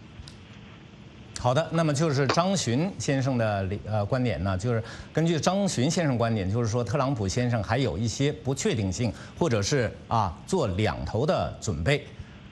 [1.40, 4.80] 好的，那么就是张巡先生的呃观点呢，就是
[5.12, 12.04] 根据张巡先生观点，就是说特朗普先生还有一些不确定性，或者是啊做两头的准备。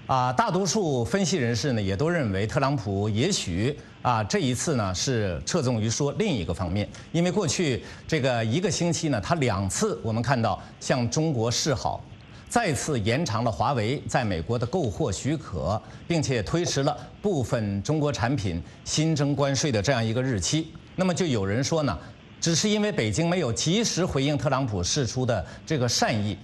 [0.09, 3.76] 啊，大多数分析人士呢也都认为，特朗普也许
[4.07, 12.01] 啊这一次呢是侧重于说另一个方面，因为过去这个一个星期呢，他两次我们看到向中国示好，
[12.49, 20.69] 再次延长了华为在美国的购货许可，并且推迟了部分中国产品新增关税的这样一个日期。
[20.95, 21.99] 那么就有人说呢，
[22.41, 26.39] 只是因为北京没有及时回应特朗普释出的这个善意。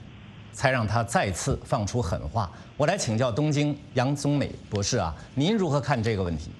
[0.54, 2.50] 才让他再次放出狠话。
[2.76, 6.50] 我来请教东京杨宗美博士啊，您如何看这个问题？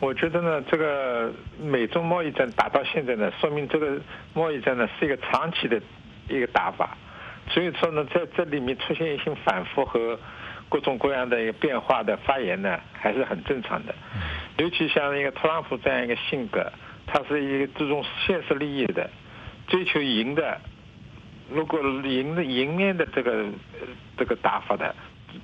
[0.00, 3.98] 我觉得呢，这个美中贸易战打到现在呢，说明这个
[4.34, 5.80] 贸易战呢是一个长期的
[6.28, 6.96] 一个打法。
[7.48, 10.18] 所以说呢，在这里面出现一些反复和
[10.68, 13.94] 各种各样的一个变化的发言呢，还是很正常的。
[14.56, 16.72] 尤其像一个特朗普这样一个性格，
[17.06, 19.08] 他是一个注重现实利益的，
[19.68, 20.60] 追求赢的。
[21.50, 23.44] 如果赢的赢面的这个
[24.16, 24.94] 这个打法的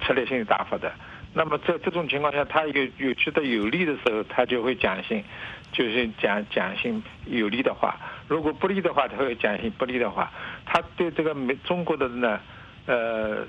[0.00, 0.90] 策略性打法的，
[1.32, 5.22] 那么在这种情况下，他有有觉得有利的时候，他就会讲信
[5.70, 7.94] 就是讲讲信有利的话；
[8.26, 10.30] 如果不利的话，他会讲信不利的话。
[10.66, 12.40] 他对这个美中国的呢，
[12.86, 13.46] 呃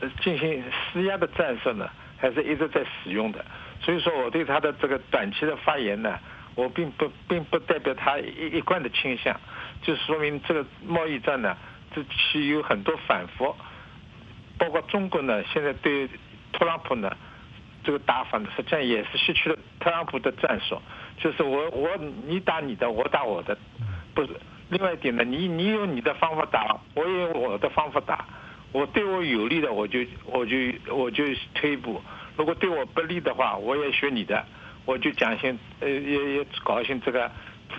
[0.00, 3.44] 呃进行施压的战术呢，还是一直在使用的。
[3.80, 6.16] 所以说，我对他的这个短期的发言呢，
[6.54, 9.38] 我并不并不代表他一一贯的倾向，
[9.82, 11.56] 就说明这个贸易战呢，
[11.92, 13.56] 这期有很多反复，
[14.56, 16.08] 包括中国呢，现在对
[16.52, 17.10] 特朗普呢
[17.84, 20.80] 这个打法呢，实际上也是吸取了特朗普的战术，
[21.18, 21.88] 就是我我
[22.26, 23.58] 你打你的，我打我的，
[24.14, 24.28] 不是。
[24.68, 28.24] 另外一点呢，你你有你的方法打，我也有我的方法打，
[28.72, 30.56] 我对我有利的我就我就
[30.88, 31.24] 我就
[31.54, 32.00] 退一步。
[32.36, 34.42] 如果对我不利的话，我也学你的，
[34.86, 37.30] 我就讲些呃，也也搞一些这个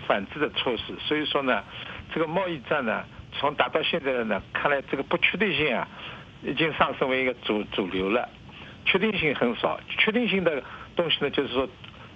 [0.06, 0.94] 反制的措施。
[1.00, 1.64] 所以说呢，
[2.12, 3.02] 这个贸易战呢，
[3.32, 5.88] 从打到现在的呢，看来这个不确定性啊，
[6.44, 8.28] 已经上升为一个主主流了，
[8.84, 9.78] 确定性很少。
[9.98, 10.62] 确定性的
[10.94, 11.68] 东西呢，就是说，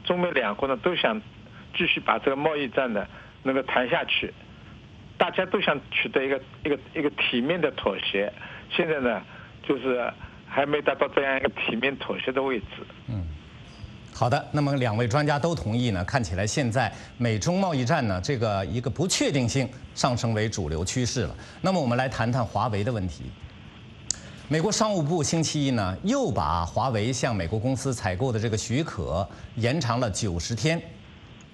[0.04, 1.20] 中美两国呢都想
[1.76, 3.06] 继续把这个贸易战呢
[3.42, 4.32] 能够谈下去，
[5.16, 8.32] 大家都想取得一个一个一个体面的妥协。
[8.70, 9.22] 现在呢，
[9.62, 10.12] 就是。
[10.50, 12.66] 还没达到这样一个体面妥协的位置。
[13.08, 13.22] 嗯，
[14.14, 14.48] 好的。
[14.50, 16.02] 那么两位专家都同意呢？
[16.06, 21.36] 看起来现在美中贸易战呢，这个一个不确定性上升为主流趋势了。
[21.60, 23.24] 那么我们来谈谈华为的问题。
[24.50, 30.80] 美国商务部星期一呢，又把华为向美国公司采购的这个许可延长了九十天。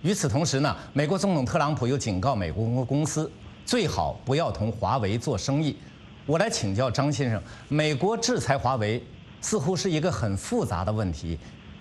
[0.02, 3.28] 与此同时呢，美国总统特朗普又警告美国公司，
[3.66, 5.76] 最好不要同华为做生意。
[6.24, 9.04] 我来请教张先生，美国制裁华为
[9.40, 11.36] 似乎是一个很复杂的问题，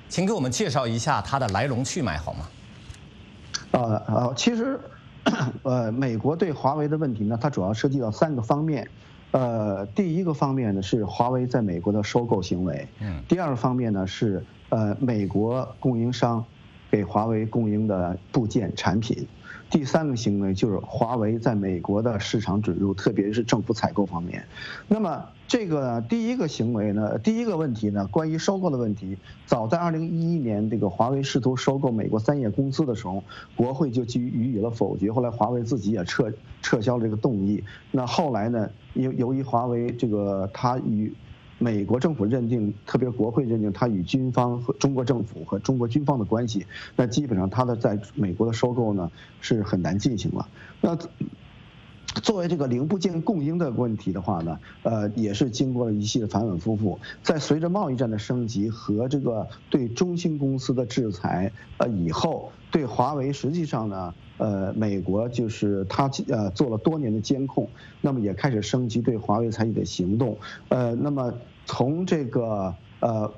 [0.09, 2.49] 请给我们介绍一下它的来龙去脉好吗？
[3.69, 4.79] 呃呃，其实，
[5.61, 8.89] 呃，美国对华为的问题呢，它主要涉及到三个方面，
[9.33, 16.45] 呃，第一个方面呢是华为在美国的收购行为，嗯，第二个方面呢是呃美国供应商
[16.91, 19.27] 给华为供应的部件产品。
[19.71, 24.45] 第三个行为就是华为在美国的市场准入，特别是政府采购方面。
[24.87, 29.17] 那么这个第一个行为呢，第一个问题呢，关于收购的问题，
[29.47, 33.23] 早在二零一一年，这个华为试图收购美国三叶公司的时候，
[33.55, 35.11] 国会就予予以了否决。
[35.11, 36.31] 后来华为自己也撤
[36.61, 37.63] 撤销了这个动议。
[37.89, 41.13] 那后来呢，由由于华为这个它与
[41.59, 46.65] 美国政府认定，特别国会认定，它与军方和中国政府和中国军方的关系，
[46.95, 50.47] 那基本上它的在美国的收购呢是很难进行了。
[50.81, 50.97] 那
[52.21, 67.69] 作为这个零部件供应的问题的话呢，呃，也是经过了一系列反反复复，在随着贸易战的升级和这个对中兴公司的制裁呃以后，对华为实际上呢，呃，美国就是它呃做了多年的监控，
[68.01, 71.33] 那么也开始升级对华为采取的行动，呃，那么。
[71.65, 73.33] 从这个呃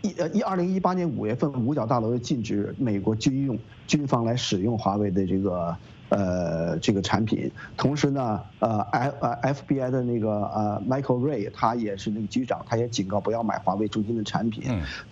[0.00, 5.76] 一呃一二零一八年五月份，五角大楼禁止美国军用军方来使用华为的这个
[6.12, 7.50] 呃这个产品。
[7.76, 14.64] 同时呢，呃 F 呃 FBI 的那个呃 Michael Ray 他也是那个局长，他也警告不要买华为中兴的产品。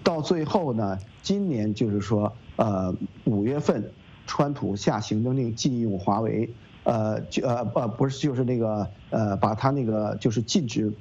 [0.04, 2.94] 到最后呢，今年就是说呃
[3.24, 3.90] 五月份，
[4.26, 6.50] 川普下行政令禁用华为，
[6.84, 10.92] 呃就呃不不是就是那个呃把他那个就是禁止。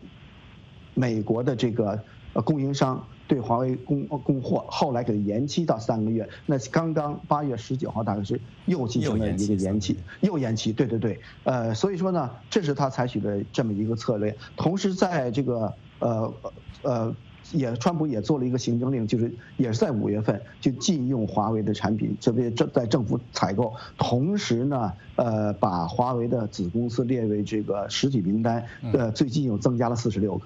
[0.96, 6.28] 美国的这个呃供应商对华为供供货，后来给延期到三个月。
[6.48, 10.74] 那刚刚八月十九号，大概是又进行了一个延期，又延期。
[10.74, 14.36] 对对对，呃，所以说呢，这是他采取的这么一个策略。
[14.58, 16.34] 同时，在这个呃
[16.82, 17.16] 呃，
[17.52, 23.72] 也川普也做了一个行政令，就是也是在五月份就禁用华为的产品，这边政在政府采购。
[24.00, 30.46] 同时呢，呃，把华为的子公司列为这个实体名单，呃，最近又增加了四十六个。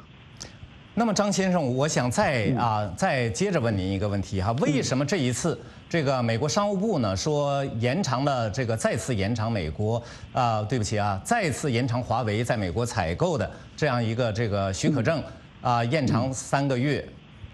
[0.95, 10.01] 那么张先生，我想再啊再接着问您一个问题哈，为什么这一次这个美国商务部呢说延长了这个再次延长美国
[10.33, 15.23] 啊对不起啊再次延长华为在美国采购的这样一个这个许可证
[15.61, 17.03] 啊延长三个月，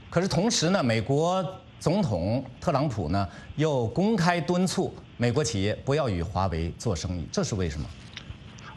[0.10, 1.42] 可是同时呢美国
[1.80, 3.26] 总统特朗普呢
[3.56, 7.88] 又公开敦促美国企业不要与华为做生意，这是为什么？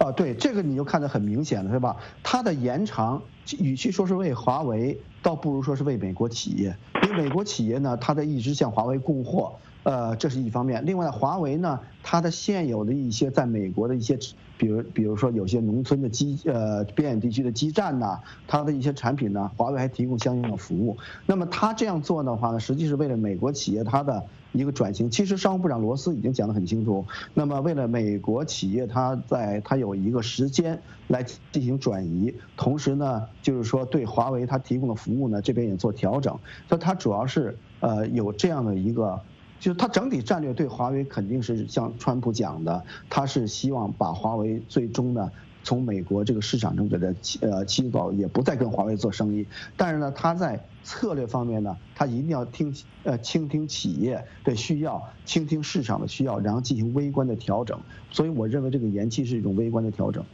[0.03, 1.96] 啊，对，这个你就看得很明显了，是吧？
[2.24, 3.22] 它的延长，
[3.61, 9.55] 与其说是为华为，倒不如说是为美国企业，因为美国企业呢，它在一直向华为供货。
[9.84, 10.84] 呃，这是一方面。
[10.86, 14.16] 另外，华为呢，它的现有的一些在美国的一些，
[14.57, 20.98] 比如比如说有些农村的基呃边远地区的基站呐，它的一些产品呢，华为还提供相应的服务。
[21.26, 25.11] 那么它这样做的话呢，实际是为了美国企业它的一个转型。
[25.11, 27.05] 其实商务部长罗斯已经讲得很清楚。
[27.34, 36.38] 那么为了美国企业，它在它有一个时间来进行转移，同时呢，就是说对华为它提供的服务呢，这边也做调整。
[36.68, 39.20] 所以它主要是呃有这样的一个。
[39.61, 45.30] 就是它整体战略对华为肯定是像川普讲的，他是希望把华为最终呢
[45.62, 47.06] 从美国这个市场中给它
[47.40, 49.46] 呃吸走，也不再跟华为做生意。
[49.76, 57.78] 但是呢，他在策略方面呢，他一定要听呃倾听企业的需要，倾听市场的需要，然后进行微观的调整。
[58.10, 60.24] 所以我认为这个延期是一种微观的调整。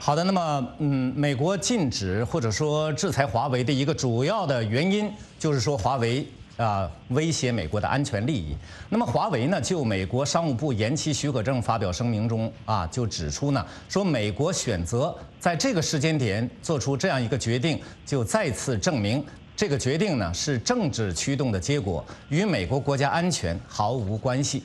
[0.00, 6.24] 好的，那么嗯，美国禁止或者说制裁华为的一个主要的原因，就是说华为
[6.58, 8.54] 啊威胁美国的安全利益。
[8.90, 19.24] 那么华为呢，就美国商务部延期许可证发表声明中啊，就指出呢，说美国选择在这个时间点做出这样一个决定，就再次证明
[19.56, 24.62] 这个决定呢是政治驱动的结果，与美国国家安全毫无关系。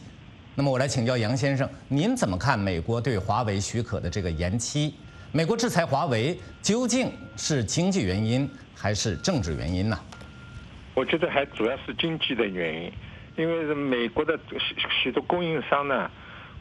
[0.55, 4.93] 那么我来请教杨先生，您怎么看美国对华为许可的这个延期？
[5.31, 9.99] 美国制裁华为究竟是经济原因还是政治原因呢？
[10.93, 12.91] 我觉得还主要是经济的原因，
[13.35, 16.09] 因为美国的许许多供应商呢，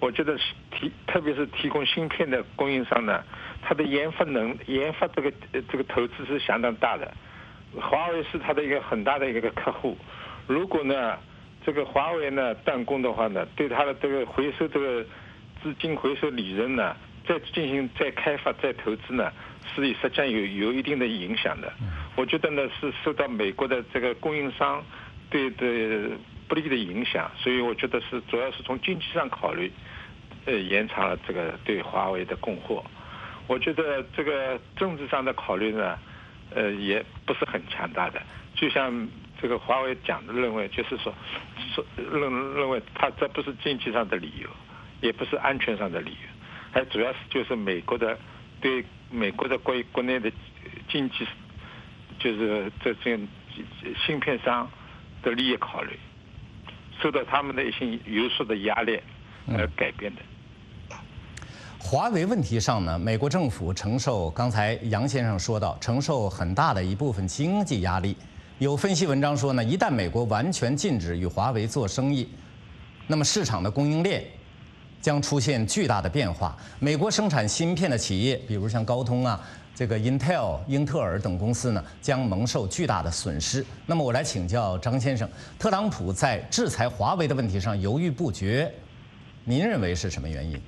[0.00, 3.22] 我觉得是提特别是提供芯片的供应商呢，
[3.62, 5.32] 它的研发能研发这个
[5.70, 7.12] 这个投资是相当大的，
[7.80, 9.96] 华为是它的一个很大的一个客户。
[10.46, 11.18] 如果呢
[11.64, 15.04] 这个华为呢断供的话呢，对它的这个回收这个
[15.62, 16.96] 资金回收利润呢？
[17.24, 19.30] 再进行再开发再投资呢，
[19.74, 21.72] 是实际上有有一定的影响的。
[22.16, 24.84] 我觉得呢是受到美国的这个供应商
[25.30, 26.10] 对的
[26.48, 29.72] 不利的影响，所以我觉得是主要是从经济上考虑，
[30.44, 32.84] 呃延长了这个对华为的供货。
[33.46, 35.98] 我觉得这个政治上的考虑呢，
[36.54, 38.22] 呃也不是很强大的。
[38.54, 39.08] 就像
[39.40, 41.12] 这个华为讲的认为，就是说
[41.74, 42.20] 说认
[42.54, 44.48] 认为他这不是经济上的理由，
[45.00, 46.28] 也不是安全上的理由。
[46.70, 48.18] 还主要是就是美国的
[48.62, 50.32] 对美国的国国内的
[50.90, 51.26] 经济，
[52.18, 53.18] 就是这些
[54.06, 54.70] 芯片商
[55.22, 55.98] 的利益考虑，
[57.02, 58.98] 受到他们的一些有所的压力
[59.48, 60.22] 而改变的。
[61.78, 68.16] 华为问题上呢，美国政府承受刚才杨先生说到承受很大的一部分经济压力。
[68.60, 72.28] 有分析文章说呢，一旦美国完全禁止与华为做生意，
[73.08, 74.24] 那么市场的供应链。
[75.02, 76.56] 将出现巨大的变化。
[76.78, 79.38] 美国生产芯片的企业，比如像高通啊、
[79.74, 83.66] 这个 Intel、英特尔等公司呢，将蒙受巨大的损失。
[83.84, 85.28] 那么，我来请教张先生，
[85.58, 88.72] 特朗普在制裁华为的问题上犹豫不决，
[89.44, 90.60] 您认为是什么原因？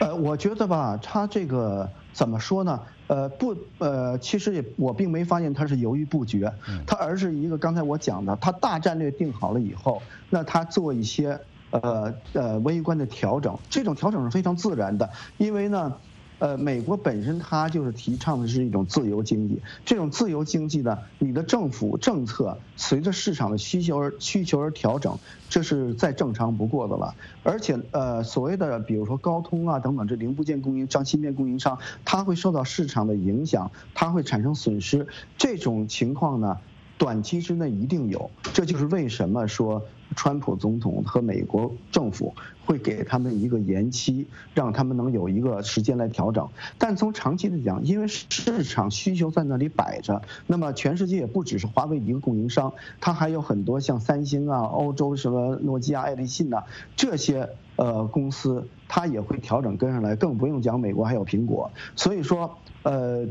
[0.00, 2.78] 呃，我觉得吧，他这个怎么说呢？
[3.06, 6.52] 呃，不，呃，其实也我并没发现他是犹豫不决，
[6.86, 11.40] 他而是一个刚才我讲的，他大战略定好了以后，那他做一些。
[11.72, 15.96] 呃呃，微观的调整，这种调整是非常自然的，因为呢，
[16.38, 25.18] 呃，美国本身它就是提倡的是一种自由经济，这种自由经济呢，你的政府政策随着市场的需求而需求而调整，
[25.48, 27.14] 这是再正常不过的了。
[27.42, 35.06] 而且呃，所谓的比如说高通啊等等这零部件供应商、芯片供应商，它会受到市场的影响，它会产生损失，
[35.38, 36.58] 这种情况呢，
[36.98, 39.82] 短期之内一定有，这就是为什么说。
[40.14, 42.34] 川普总统和美国政府
[42.64, 46.48] 会给他们一个延期，让他们能有一个时间来调整。
[46.78, 56.62] 但从长期的讲，因为市场需求在那里摆着，那么全世界也不只是华为一个供应商，它还有很多像三星啊、欧洲什么诺基亚、爱立信呐
[56.96, 60.16] 这些呃公司，它也会调整跟上来。
[60.16, 61.70] 更不用讲美国还有苹果。
[61.96, 63.26] 所以说，呃，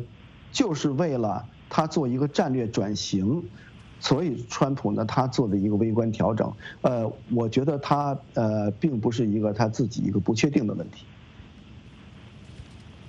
[0.52, 3.44] 就是为了它做一个战略转型。
[4.02, 11.06] 所以，川普呢，他做的一个微观调整，呃，我觉得他呃，并不是一个他自己一个不确定的问题。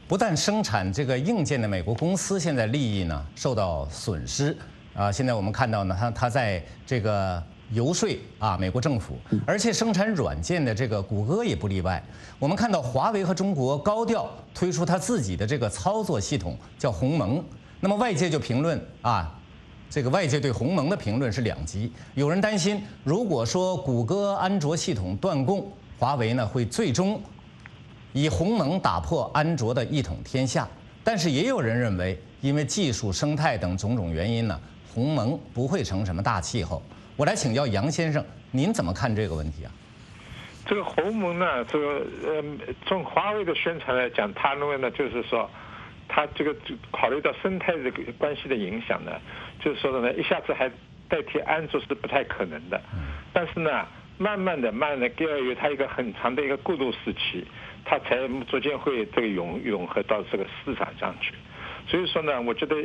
[0.06, 4.54] 不但生产这个硬件的美国公司现在利益呢受到损失，
[4.92, 8.06] 啊，现在我们看到呢，他他在这个游说
[8.38, 9.16] 啊美国政府，
[9.46, 12.04] 而且生产软件的这个谷歌也不例外。
[12.38, 17.42] 我们看到华为和中国高调推出他自己的这个操作系统，叫鸿蒙。
[17.80, 19.38] 那么外界就评论啊。
[19.92, 27.22] 这个外界对鸿蒙的评论是两极，有人担心，如果说谷歌安卓系统断供，华为呢会最终
[28.14, 30.66] 以鸿蒙打破安卓的一统天下。
[31.04, 34.58] 但是也有人认为，因为技术生态等种种原因呢，
[34.94, 36.82] 鸿蒙不会成什么大气候。
[37.14, 39.70] 我来请教杨先生，您怎么看这个问题啊？
[40.64, 42.42] 这个鸿蒙呢，这个呃，
[42.86, 45.46] 从华为的宣传来讲，他认为呢，就是说。
[46.14, 46.54] 他这个
[46.90, 49.12] 考虑到生态这个关系的影响呢，
[49.62, 50.70] 就是说的呢，一下子还
[51.08, 52.80] 代替安卓是不太可能的。
[53.32, 53.86] 但是呢，
[54.18, 57.46] 慢慢的、慢的，第二有它一个很长的一个过渡时期，
[57.84, 58.16] 它才
[58.48, 61.32] 逐渐会这个涌涌合到这个市场上去。
[61.86, 62.76] 所以说呢，我觉得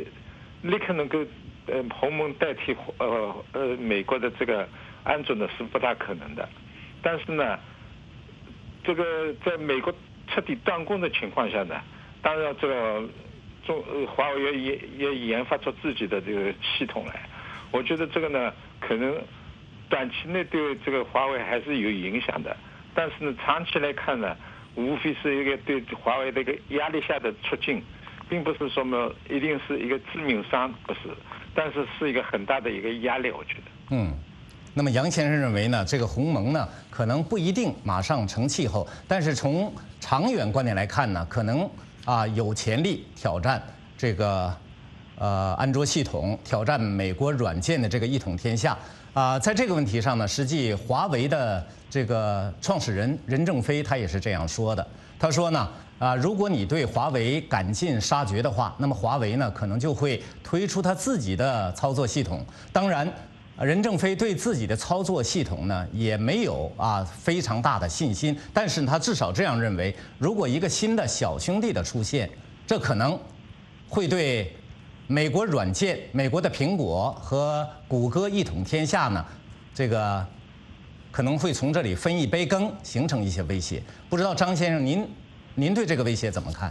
[0.62, 1.18] 立刻能够
[1.66, 4.68] 呃鸿蒙代替呃呃美国的这个
[5.04, 6.48] 安卓呢是不大可能的。
[7.02, 7.58] 但是呢，
[8.84, 9.94] 这个在美国。
[10.30, 11.80] 彻底断供的情况下呢，
[12.20, 13.02] 当然这个
[13.68, 17.28] 中华为也也也研发出自己的这个系统来。
[17.70, 18.50] 我觉得这个呢，
[18.80, 19.14] 可能
[19.90, 22.56] 短期内对这个华为还是有影响的，
[22.94, 24.34] 但是呢，长期来看呢，
[24.74, 27.82] 无非是一个对华为的一个压力下的出境，
[28.26, 31.00] 并不是说么一定是一个致命伤，不是，
[31.54, 33.64] 但是是一个很大的一个压力，我觉得。
[33.90, 34.14] 嗯，
[34.72, 41.68] 那么杨先生认为呢，这个鸿蒙呢，可能不一定马上成气候，但是从长远观点来看呢，可能
[42.08, 43.62] 啊有潜力挑战
[43.98, 44.50] 这个。
[45.20, 48.78] 呃，安卓系统挑战美国软件的这个一统天下
[49.12, 54.86] 啊，在这个问题上呢，实际华为的这个创始人任正非他也是这样说的。
[55.18, 62.46] 他说呢，啊，如果你对华为赶尽杀绝的话，那么华为呢可能就会推出他自己的操作系统。
[62.72, 63.12] 当然，
[63.64, 72.28] 任正非对自己的操作系统呢也没有啊非常大的信心，但是他至少这样认为，如果一个新的小兄弟的出现，
[72.66, 73.18] 这可能
[73.88, 74.54] 会对。
[75.10, 79.24] 美国软件，美国的苹果和谷歌一统天下呢，
[79.74, 80.22] 这个
[81.10, 83.82] 可能会从这里分一杯羹，形成一些威胁。
[84.10, 85.08] 不知道张先生，您
[85.54, 86.70] 您对这个威胁怎么看？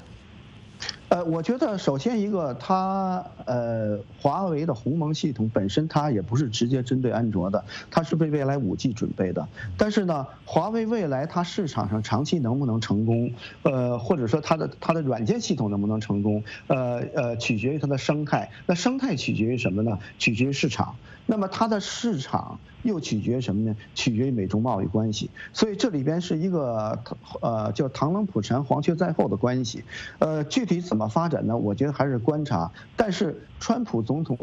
[1.09, 9.47] 呃，我觉得首先一个，它呃，华为的鸿蒙系统本身它也不是直接针对安卓的，它是为未来五 G 准备的。
[9.77, 13.31] 但是呢，华为未来它市场上长期能不能成功，
[13.63, 18.51] 呃，或者说它的它的软件系统能不能成功，呃呃，取决于它的生态。
[18.65, 19.99] 那生态取决于什么呢？
[20.19, 20.95] 取决于市场。
[21.29, 23.75] 那么它的市场又取决于什么呢？
[23.93, 25.29] 取决于美中贸易关系。
[25.51, 26.97] 所以这里边是一个
[27.41, 29.83] 呃叫螳螂捕蝉，黄雀在后的关系。
[30.19, 31.57] 呃，具体怎么发展呢？
[31.57, 32.71] 我觉得还是观察。
[32.95, 34.37] 但是川普总统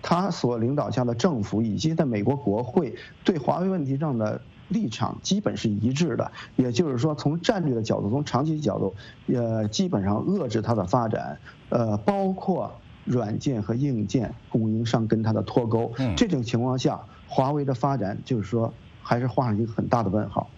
[0.00, 6.30] 他所领导下的政府以及在美国国会对华为问题上的立场基本是一致的。
[6.54, 8.94] 也就是说，从战略的角度，从长期角度，
[9.26, 11.40] 呃，基本上遏制它的发展。
[11.70, 12.72] 呃，包括。
[13.08, 20.48] 软件和硬件供应商跟它的脱钩，这种情况下，华为的发展就是说还是画上一个很大的问号。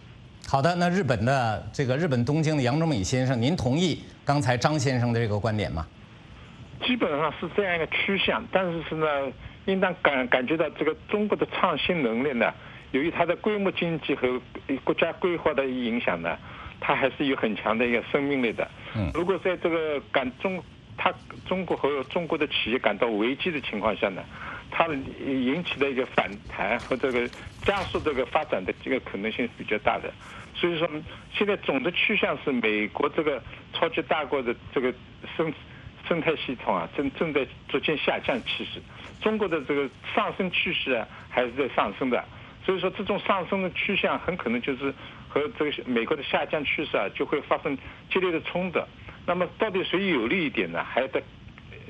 [0.49, 5.87] 好的，那日本的这个日本东京的杨忠敏先生，您同意刚才张先生的这个观点吗？
[6.85, 9.07] 基本上是这样一个趋向，但是是呢，
[9.67, 12.53] 应当感感觉到这个中国的创新能力呢，
[12.91, 14.41] 由于它的规模经济和
[14.83, 16.37] 国家规划的影响呢，
[16.81, 18.69] 它还是有很强的一个生命力的。
[18.97, 20.61] 嗯，如果在这个感中。
[21.03, 21.11] 他
[21.49, 24.23] 中国和中国的企业感到危机的情况下呢，
[24.71, 27.27] 它引起的一个反弹和这个
[27.63, 30.13] 加速这个发展的这个可能性是比较大的。
[30.55, 30.87] 所以说，
[31.33, 33.43] 现在总的趋向是美国这个
[33.73, 34.93] 超级大国的这个
[35.35, 35.51] 生
[36.07, 38.79] 生态系统啊，正正在逐渐下降趋势。
[39.23, 42.23] 中国的这个上升趋势啊，还是在上升的。
[42.63, 44.93] 所以说，这种上升的趋向很可能就是
[45.31, 47.75] 和这个美国的下降趋势啊，就会发生
[48.13, 48.79] 激烈的冲突。
[49.31, 50.83] 那么到底谁有利一点呢？
[50.83, 51.22] 还得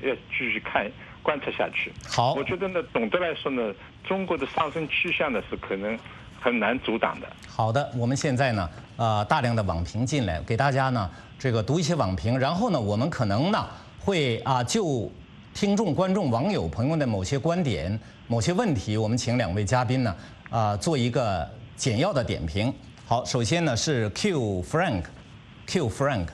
[0.03, 0.87] 要继续看
[1.23, 1.91] 观察下去。
[2.07, 3.73] 好，我觉得呢，总的来说呢，
[4.03, 5.97] 中国的上升趋向呢是可能
[6.39, 7.27] 很难阻挡的。
[7.47, 13.67] 好的，我们现在呢，呃，大量的网评进来，给大家呢这个读一些网评，然后呢，我们可能呢
[13.97, 15.11] 会啊就
[15.55, 20.15] 听众、观众、网友朋友的某些观点、某些问题，我们请两位嘉宾呢
[20.51, 22.71] 啊做一个简要的点评。
[23.03, 26.27] 好，首先呢是 Q Frank，Q Frank。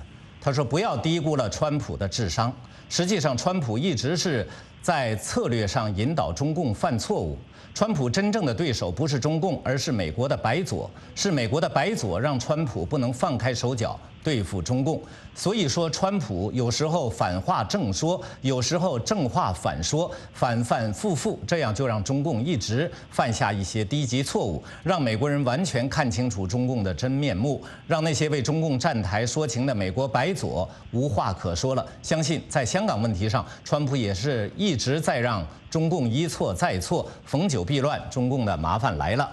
[0.48, 2.50] 他说：“不要低估了川普的智商。
[2.88, 4.48] 实际上，川普一直是
[4.82, 7.38] 在策略上引导中共犯错误。
[7.74, 10.90] 川普真正的对手不是中共，而是美国的白左。
[11.16, 15.02] 是美国的白左让川普不能放开手脚。”对付中共，
[15.34, 31.88] 所以说川普有时候反话正说，有时候正话反说，反反复复，这样就让中共一直犯下一些低级错误，让美国人完全看清楚中共的真面目，让那些为中共站台说情的美国白左无话可说了。
[32.04, 39.32] 相信在香港问题上，川普也是一直在让中共一错再错，逢九必乱，中共的麻烦来了。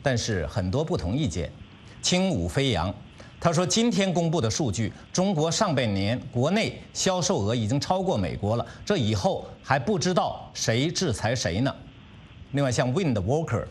[0.00, 1.50] 但是很多不同意见，
[2.00, 2.94] 轻舞飞扬。
[3.44, 8.64] 他说：“今天公布的数据，中国上半年国内销售额已经超过美国了。
[8.86, 11.74] 这以后还不知道谁制裁谁呢。”
[12.52, 13.66] 另外，像 Wind Walker，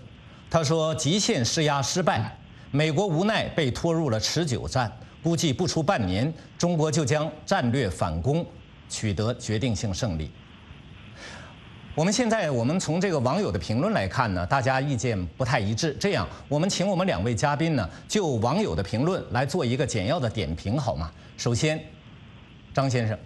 [0.49, 2.37] 他说：“极限施压失败，
[2.69, 4.91] 美国无奈被拖入了持久战，
[5.23, 8.45] 估计不出半年，中国就将战略反攻，
[8.89, 10.29] 取得决定性胜利。”
[11.93, 15.93] 我们现在，我们从这个网友的评论来看呢，大家意见不太一致。
[15.99, 21.11] 这样，我们请我们两位嘉宾呢，就网友的评论来做一个简要的点评，好吗？
[21.35, 21.77] 首先，
[22.73, 23.17] 张先生。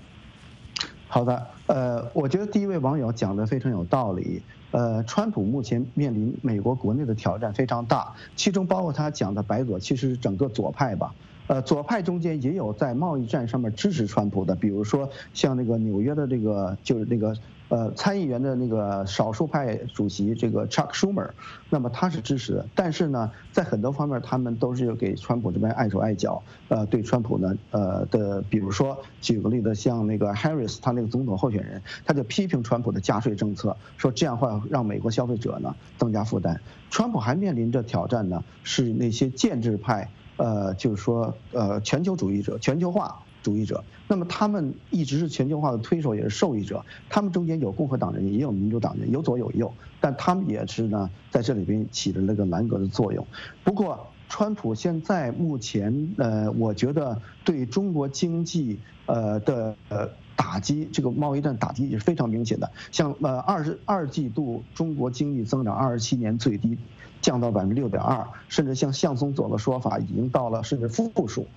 [1.07, 4.41] 好的，呃，我觉得第一位网友讲的非常有道理。
[4.72, 11.13] 呃，川普目前面临美国国内的挑战非常大，其中包括他讲的白左，其实是整个左派吧。
[11.47, 17.38] 呃，左派中间也有在贸易战上面支持川普的，比如说像那个纽约的这个就是那个
[17.70, 21.32] 呃参议员的那个少数派主席这个 Chuck Schumer，
[21.70, 36.61] 那么他是支持的，但是呢，在很多方面他们都是给川普这边碍手碍脚，呃，对川普呢呃的，比如说举个例子，像那个 Harris 他那个总统候选人，他就批评川普的加税政策，说这样话让美国消费者呢增加负担。
[36.89, 40.09] 川普还面临着挑战呢，是那些建制派。
[40.38, 46.86] 呃，就是说，呃，全球主义者、全球化主义者，那么他们一直是全球化的推手，也是受益者。
[47.10, 53.26] 他们中间有共和党人，也有民主党人，有左有右，但他们也是呢，在这里边起着那个拦格的作用。
[53.64, 62.72] 不过，川普现在目前，呃，我觉得对中国经济，呃的呃打击，这个贸易战打击也是非常明显的。
[62.91, 66.78] 像呃二十二季度中国经济增长二十七年最低。
[67.22, 71.47] 降到百分之六点二，甚至像向松佐的说法，已经到了甚至负数。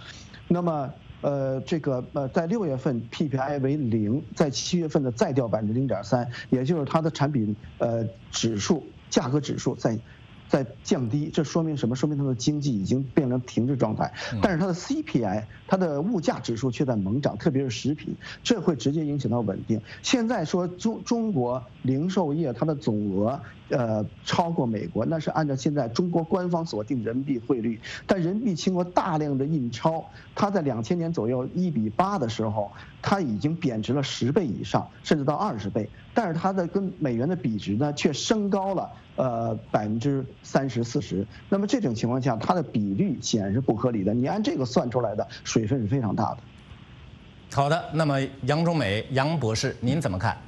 [0.46, 0.90] 那么，
[1.20, 9.98] 呃，这个呃，在六月份 PPI 为零，在七月份的再掉百分之零点三，也就是它的产品呃指数价格指数在。
[10.50, 11.94] 在降低，这说明什么？
[11.94, 14.10] 说明它的经济已经变成停滞状态。
[14.40, 19.82] 但是它的 CPI，它的物价指数却在猛涨，特别是食品，这会直接影响到稳定。
[20.02, 27.80] 现在说中中国零售业它的总额呃超过美国，那是按照现在中国官方所定人民币汇率。
[28.06, 30.04] 但人民币经过大量的印钞，
[30.34, 32.70] 它在两千年左右一比八的时候，
[33.02, 35.88] 它已经贬值了十倍以上，甚至到二十倍。
[36.12, 38.90] 但是它的跟美元的比值呢，却升高了。
[39.16, 44.14] 呃，百分之三十四十，那么这种情况下，它的比率显然是不合理的。
[44.14, 46.38] 你按这个算出来的水分是非常大的。
[47.52, 50.38] 好的，那么杨中美杨博士，您怎么看？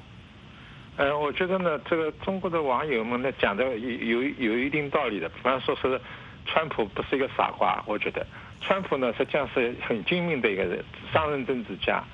[1.01, 5.27] 呃，我觉得呢，这个中国的网友们呢讲的有有有一定道理的。
[5.31, 5.99] 比方说是，
[6.45, 8.27] 川普不是一个傻瓜，我觉得，
[8.61, 12.05] 川普呢实际上是很精明的一个人，商人政治家。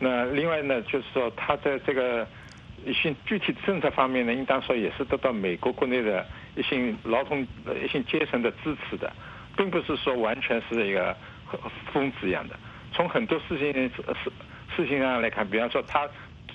[0.00, 2.26] 那另外呢，就是说他在这个。
[2.84, 6.24] 一些具体政策方面呢，应当说也是得到美国国内的
[6.54, 7.44] 一些劳动
[7.82, 9.10] 一些阶层的支持的，
[9.56, 11.16] 并不是说完全是一个
[11.92, 12.54] 疯子一样的。
[12.92, 14.30] 从很多事情事
[14.76, 16.06] 事情上来看，比方说他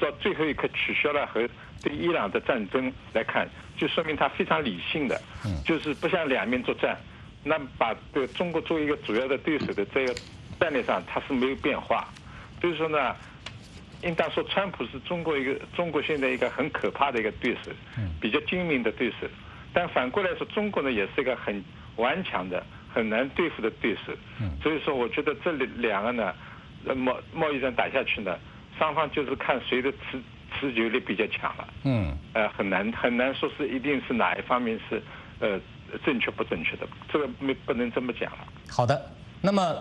[0.01, 1.47] 到最后一刻取消了和
[1.81, 3.47] 对伊朗的战争来看，
[3.77, 5.21] 就说明他非常理性的，
[5.63, 6.97] 就是不想两面作战。
[7.43, 10.15] 那把这个中国作为一个主要的对手的这个
[10.59, 12.07] 战略上，他是没有变化。
[12.59, 13.15] 所以说呢。
[14.03, 17.69] 应当说，川普是中国一个中国现在一个很可怕的一个对手，
[18.19, 19.27] 比较精明的对手。
[19.71, 21.63] 但反过来说，中国呢也是一个很
[21.97, 24.11] 顽强的、很难对付的对手。
[24.59, 26.33] 所以说，我觉得这里两个呢，
[26.95, 28.39] 贸贸易战打下去呢，
[28.81, 30.19] 双方就是看谁的持
[30.59, 31.67] 持久力比较强了。
[31.83, 34.99] 嗯，呃，很难很难说是一定是哪一方面是
[35.39, 35.59] 呃
[36.03, 38.39] 正确不正确的，这个没不能这么讲了。
[38.67, 38.99] 好的，
[39.39, 39.77] 那么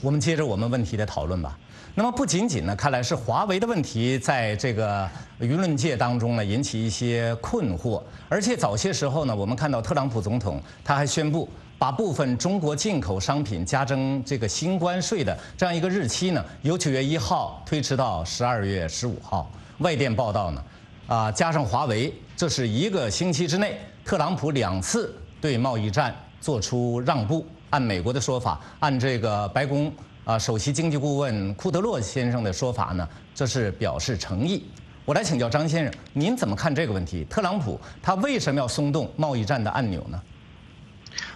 [0.00, 1.58] 我们接着我们问题的讨论吧。
[1.96, 5.10] 那么不仅仅呢，看来是华为的问题在这个
[5.40, 11.48] 舆论界当中呢引起一些困惑，而且早些时候呢，我们看到特朗普总统他还宣布
[11.78, 19.50] 把部分中国进口商品加征这个新关税的这样一个日期呢，由九月一号推迟到十二月十五号。
[19.78, 20.64] 外电报道呢，
[21.08, 27.46] 啊，加上华为，这是一个星期之内，特朗普两次对贸易战做出让步。
[27.70, 29.92] 按美国的说法，按这个白宫。
[30.24, 34.64] 啊，首席经济顾问库德洛先生的说法呢，这是表示诚意。
[35.04, 37.26] 我来请教张先生，您怎么看这个问题？
[37.28, 40.18] 特朗普他为什么要松动贸易战的按钮呢？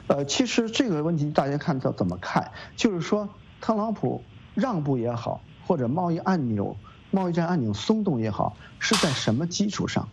[0.09, 2.50] 呃，其实这个问题大家看到怎么看？
[2.76, 3.28] 就是说，
[3.61, 4.22] 特朗普
[4.54, 6.76] 让步也好，或者贸易按钮、
[7.11, 10.09] 贸易战按钮松动也好，是在什么基础上？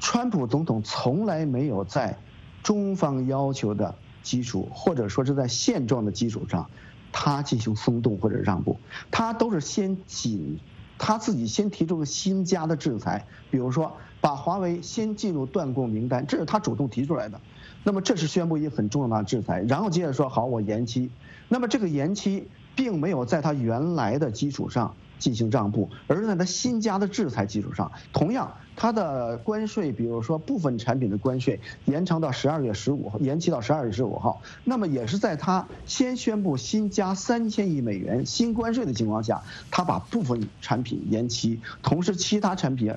[0.00, 2.18] 川普总统从来没有在
[2.62, 6.68] 中方要求的基础，或者说是在现状的基础上。
[7.14, 8.78] 他进行松动或者让步，
[9.10, 10.58] 他都是先紧，
[10.96, 13.92] 他自己先提出个新加的制裁，比如说
[14.22, 17.38] 把华为先进入断供名单，这是他主动提出来的。
[17.84, 21.10] 那么这是宣布一个很重要的制裁，然后接着说好我延期，
[21.48, 24.94] 那么这个延期并没有在他原来的基础上。
[25.22, 42.92] 进行让步，而是在它新加的制裁基础上，同样它的关税，比如说部分产品的关税延长到十二月十五号，延期到十二月十五号，那么也是在它先宣布新加三千亿美元新关税的情况下，它把部分产品延期，同时其他产品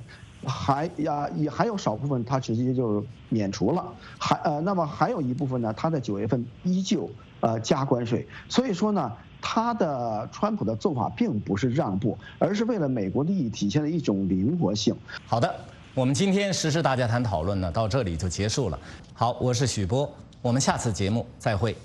[0.45, 3.85] 还呀也还有少部分它直接就免除了，
[4.17, 9.11] 还呃那么还有一部分呢，它在九月份依旧呃加关税，所以说呢。
[9.47, 14.95] 他的川普的做法并不是让步，而是为了美国利益体现了一种灵活性。
[15.27, 15.55] 好的，
[15.93, 18.79] 我们今天时事大家谈讨论呢到这里就结束了。
[19.13, 21.77] 好，我是许波，我们下次节目再会。